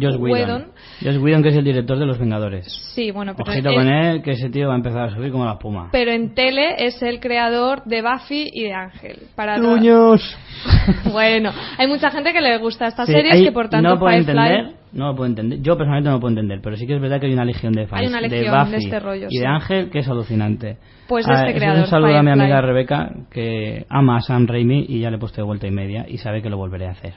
[0.00, 0.30] Josh Whedon.
[0.32, 0.64] Whedon.
[1.02, 2.66] Josh Whedon, que es el director de Los Vengadores.
[2.94, 5.44] Sí, bueno, pero Ojito con él, que ese tío va a empezar a subir como
[5.44, 5.88] la espuma.
[5.92, 9.18] pero en tele es el creador de Buffy y de Ángel.
[11.12, 13.98] Bueno, hay mucha gente que le gusta esta Sí, serie hay- que por tanto no
[13.98, 15.58] puedo Firefly entender, no lo puedo entender.
[15.62, 17.72] Yo personalmente no lo puedo entender, pero sí que es verdad que hay una legión
[17.72, 19.38] de fans Hay una de legión de Buffy este rollo, y sí.
[19.40, 20.78] de Ángel que es alucinante.
[21.08, 24.16] Pues de Ah, este eso es creador, Un saludo a mi amiga Rebeca que ama
[24.16, 26.48] a Sam Raimi y ya le he puesto de vuelta y media y sabe que
[26.50, 27.14] lo volveré a hacer.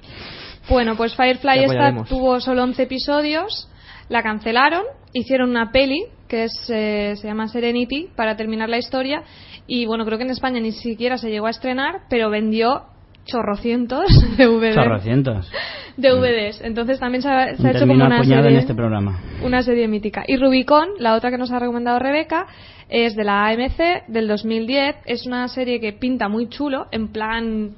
[0.69, 3.69] Bueno, pues Firefly esta tuvo solo 11 episodios,
[4.09, 9.23] la cancelaron, hicieron una peli que es, eh, se llama Serenity para terminar la historia
[9.67, 12.83] y bueno, creo que en España ni siquiera se llegó a estrenar, pero vendió
[13.25, 14.05] chorrocientos
[14.37, 15.51] DVD, Chorrocientos.
[15.97, 16.61] DVDs.
[16.61, 19.19] Entonces también se ha, se Un ha hecho como una serie, en este programa.
[19.43, 20.23] una serie mítica.
[20.27, 22.47] Y Rubicon, la otra que nos ha recomendado Rebeca,
[22.89, 24.97] es de la AMC del 2010.
[25.05, 27.75] Es una serie que pinta muy chulo, en plan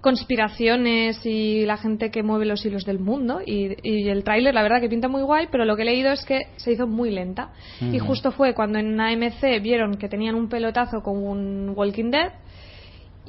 [0.00, 4.62] conspiraciones y la gente que mueve los hilos del mundo y, y el tráiler la
[4.62, 7.10] verdad que pinta muy guay pero lo que he leído es que se hizo muy
[7.10, 12.10] lenta y justo fue cuando en AMC vieron que tenían un pelotazo con un Walking
[12.10, 12.32] Dead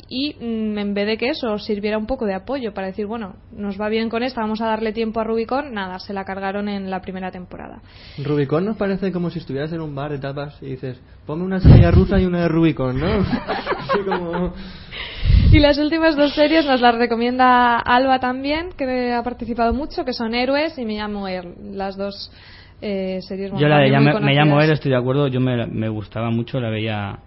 [0.08, 3.36] y mm, en vez de que eso sirviera un poco de apoyo para decir, bueno,
[3.52, 6.70] nos va bien con esta, vamos a darle tiempo a Rubicon, nada, se la cargaron
[6.70, 7.82] en la primera temporada.
[8.24, 11.58] Rubicon nos parece como si estuvieras en un bar de tapas y dices, ponme una
[11.58, 13.08] ensalada rusa y una de Rubicon, ¿no?
[13.48, 14.54] Así como...
[15.52, 20.14] Y las últimas dos series nos las recomienda Alba también, que ha participado mucho, que
[20.14, 22.32] son Héroes y Me llamo Er, las dos
[22.82, 26.30] eh, series Yo la de me llamo él, estoy de acuerdo, yo me, me gustaba
[26.30, 27.20] mucho, la veía,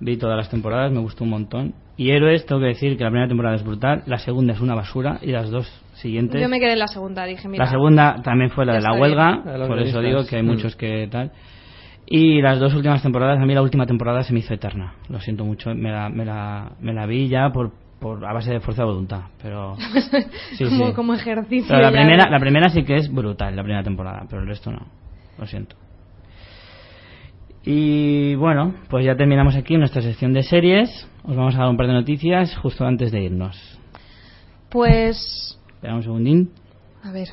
[0.00, 1.74] vi todas las temporadas, me gustó un montón.
[1.96, 4.74] Y Héroes, tengo que decir que la primera temporada es brutal, la segunda es una
[4.74, 6.40] basura y las dos siguientes...
[6.40, 8.92] Yo me quedé en la segunda, dije, mira, la segunda también fue la de la
[8.94, 9.68] huelga, bien.
[9.68, 10.46] Por eso digo que hay Mm.
[10.46, 11.30] muchos que tal.
[12.10, 15.20] Y las dos últimas temporadas, a mí la última temporada se me hizo eterna, lo
[15.20, 18.60] siento mucho, me la, me la, me la vi ya por, por a base de
[18.60, 19.76] fuerza de voluntad, pero...
[20.56, 20.92] sí, como, sí.
[20.94, 21.68] como ejercicio.
[21.68, 24.72] Pero la primera, la primera sí que es brutal, la primera temporada, pero el resto
[24.72, 24.86] no.
[25.38, 25.76] Lo siento.
[27.62, 31.06] Y bueno, pues ya terminamos aquí nuestra sección de series.
[31.24, 33.78] Os vamos a dar un par de noticias justo antes de irnos.
[34.70, 36.52] Pues, Espera un segundín.
[37.02, 37.28] a ver,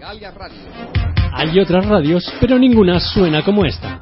[0.00, 0.58] Radio.
[1.32, 4.00] Hay otras radios, pero ninguna suena como esta.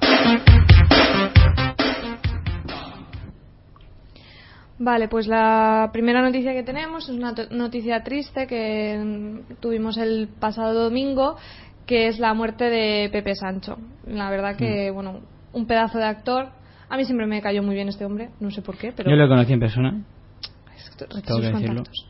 [4.79, 10.29] Vale, pues la primera noticia que tenemos es una noticia triste que mm, tuvimos el
[10.39, 11.37] pasado domingo,
[11.87, 13.79] que es la muerte de Pepe Sancho.
[14.07, 14.59] La verdad Mm.
[14.59, 15.21] que, bueno,
[15.55, 16.49] un pedazo de actor.
[16.91, 19.17] A mí siempre me cayó muy bien este hombre, no sé por qué, pero Yo
[19.17, 20.03] lo conocí en persona.
[20.99, 21.53] tengo que decirlo.
[21.53, 22.07] contactos.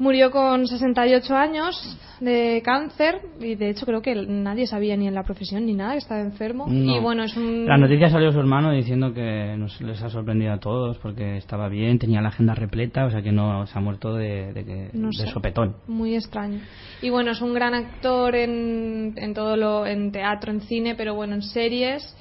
[0.00, 5.14] Murió con 68 años de cáncer y de hecho creo que nadie sabía ni en
[5.14, 6.64] la profesión ni nada que estaba enfermo.
[6.66, 6.96] No.
[6.96, 7.66] Y bueno, es un...
[7.66, 11.68] La noticia salió su hermano diciendo que nos les ha sorprendido a todos porque estaba
[11.68, 15.10] bien, tenía la agenda repleta, o sea que no se ha muerto de, de, No
[15.10, 15.76] de sopetón.
[15.86, 16.60] Muy extraño.
[17.02, 21.14] Y bueno, es un gran actor en, en todo lo, en teatro, en cine, pero
[21.14, 22.16] bueno, en series,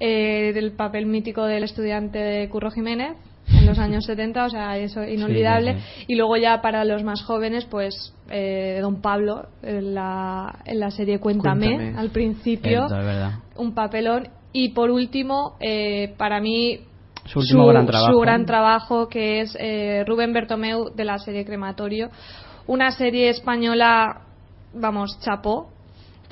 [0.00, 3.16] eh, del papel mítico del estudiante de Curro Jiménez
[3.48, 5.74] en los años 70, o sea, eso inolvidable.
[5.74, 10.80] sí, Y luego ya para los más jóvenes, pues eh, Don Pablo en la, en
[10.80, 11.98] la serie Cuéntame, Cuéntame.
[11.98, 12.86] al principio,
[13.56, 14.28] un papelón.
[14.52, 16.80] Y por último, eh, para mí
[17.24, 18.12] Su último gran trabajo.
[18.12, 22.10] su gran trabajo, que es eh, Rubén Bertomeu de la serie Crematorio.
[22.66, 24.22] Una serie española,
[24.74, 25.70] vamos, chapó.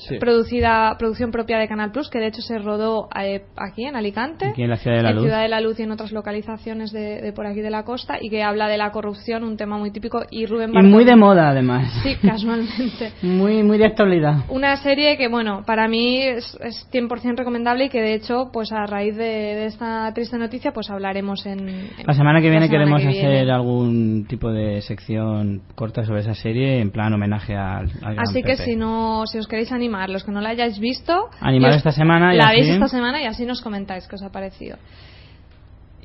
[0.08, 0.18] Sí.
[0.18, 4.46] Producida, producción propia de Canal Plus, que de hecho se rodó eh, aquí en Alicante,
[4.48, 5.24] Aquí en la Ciudad de la en Luz.
[5.24, 8.16] Ciudad de la Luz y en otras localizaciones de, de por aquí de la costa,
[8.20, 10.22] y que habla de la corrupción, un tema muy típico.
[10.30, 11.92] Y Rubén Y muy de moda además.
[12.02, 13.12] Sí, casualmente.
[13.22, 14.44] Muy, muy de actualidad.
[14.48, 18.72] Una serie que, bueno, para mí es, es 100% recomendable y que de hecho, pues
[18.72, 21.68] a raíz de, de esta triste noticia, pues hablaremos en...
[21.68, 23.52] en- La semana que viene semana queremos que hacer viene.
[23.52, 28.42] algún tipo de sección corta sobre esa serie en plan homenaje al, al gran Así
[28.42, 28.64] que Pepe.
[28.64, 32.34] si no, si os queréis animar, los que no la hayáis visto, Animar esta semana
[32.34, 34.76] y la así- veis esta semana y así nos comentáis qué os ha parecido.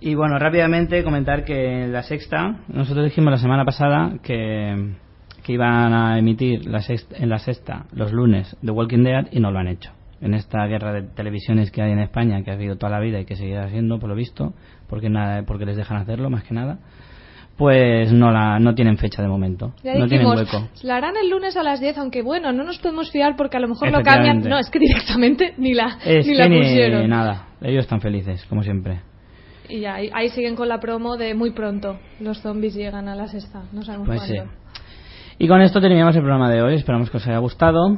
[0.01, 4.93] Y bueno, rápidamente comentar que en la sexta, nosotros dijimos la semana pasada que,
[5.43, 9.39] que iban a emitir la sexta- en la sexta los lunes The Walking Dead y
[9.39, 9.91] no lo han hecho.
[10.21, 13.19] En esta guerra de televisiones que hay en España, que ha habido toda la vida
[13.19, 14.53] y que seguirá siendo, por lo visto,
[14.89, 16.79] porque, nada, porque les dejan hacerlo más que nada,
[17.57, 19.73] pues no, la, no tienen fecha de momento.
[19.83, 20.67] Ya no tienen hueco.
[20.83, 23.59] la harán el lunes a las 10, aunque bueno, no nos podemos fiar porque a
[23.61, 24.41] lo mejor lo cambian.
[24.41, 27.09] No, es que directamente ni la, Es ni la ni pusieron.
[27.09, 27.47] nada.
[27.61, 29.01] Ellos están felices, como siempre.
[29.69, 31.97] Y ya, ahí, ahí siguen con la promo de muy pronto.
[32.19, 33.63] Los zombies llegan a la sexta.
[33.71, 34.35] No sabemos Pues sí.
[34.35, 34.53] cuándo.
[35.39, 36.75] Y con esto terminamos el programa de hoy.
[36.75, 37.97] Esperamos que os haya gustado.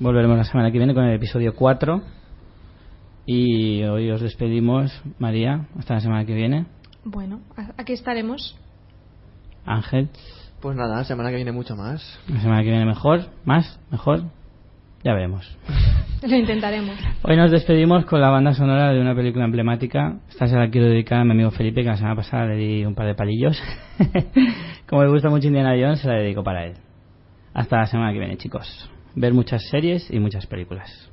[0.00, 2.02] Volveremos la semana que viene con el episodio 4.
[3.26, 5.66] Y hoy os despedimos, María.
[5.78, 6.66] Hasta la semana que viene.
[7.04, 7.40] Bueno,
[7.76, 8.58] aquí estaremos.
[9.64, 10.08] Ángel.
[10.60, 12.18] Pues nada, la semana que viene mucho más.
[12.28, 14.22] La semana que viene mejor, más, mejor.
[15.04, 15.56] Ya veremos.
[16.22, 16.96] Lo intentaremos.
[17.22, 20.16] Hoy nos despedimos con la banda sonora de una película emblemática.
[20.28, 22.84] Esta se la quiero dedicar a mi amigo Felipe, que la semana pasada le di
[22.84, 23.62] un par de palillos.
[24.88, 26.74] Como le gusta mucho Indiana Jones, se la dedico para él.
[27.54, 28.90] Hasta la semana que viene, chicos.
[29.14, 31.10] Ver muchas series y muchas películas.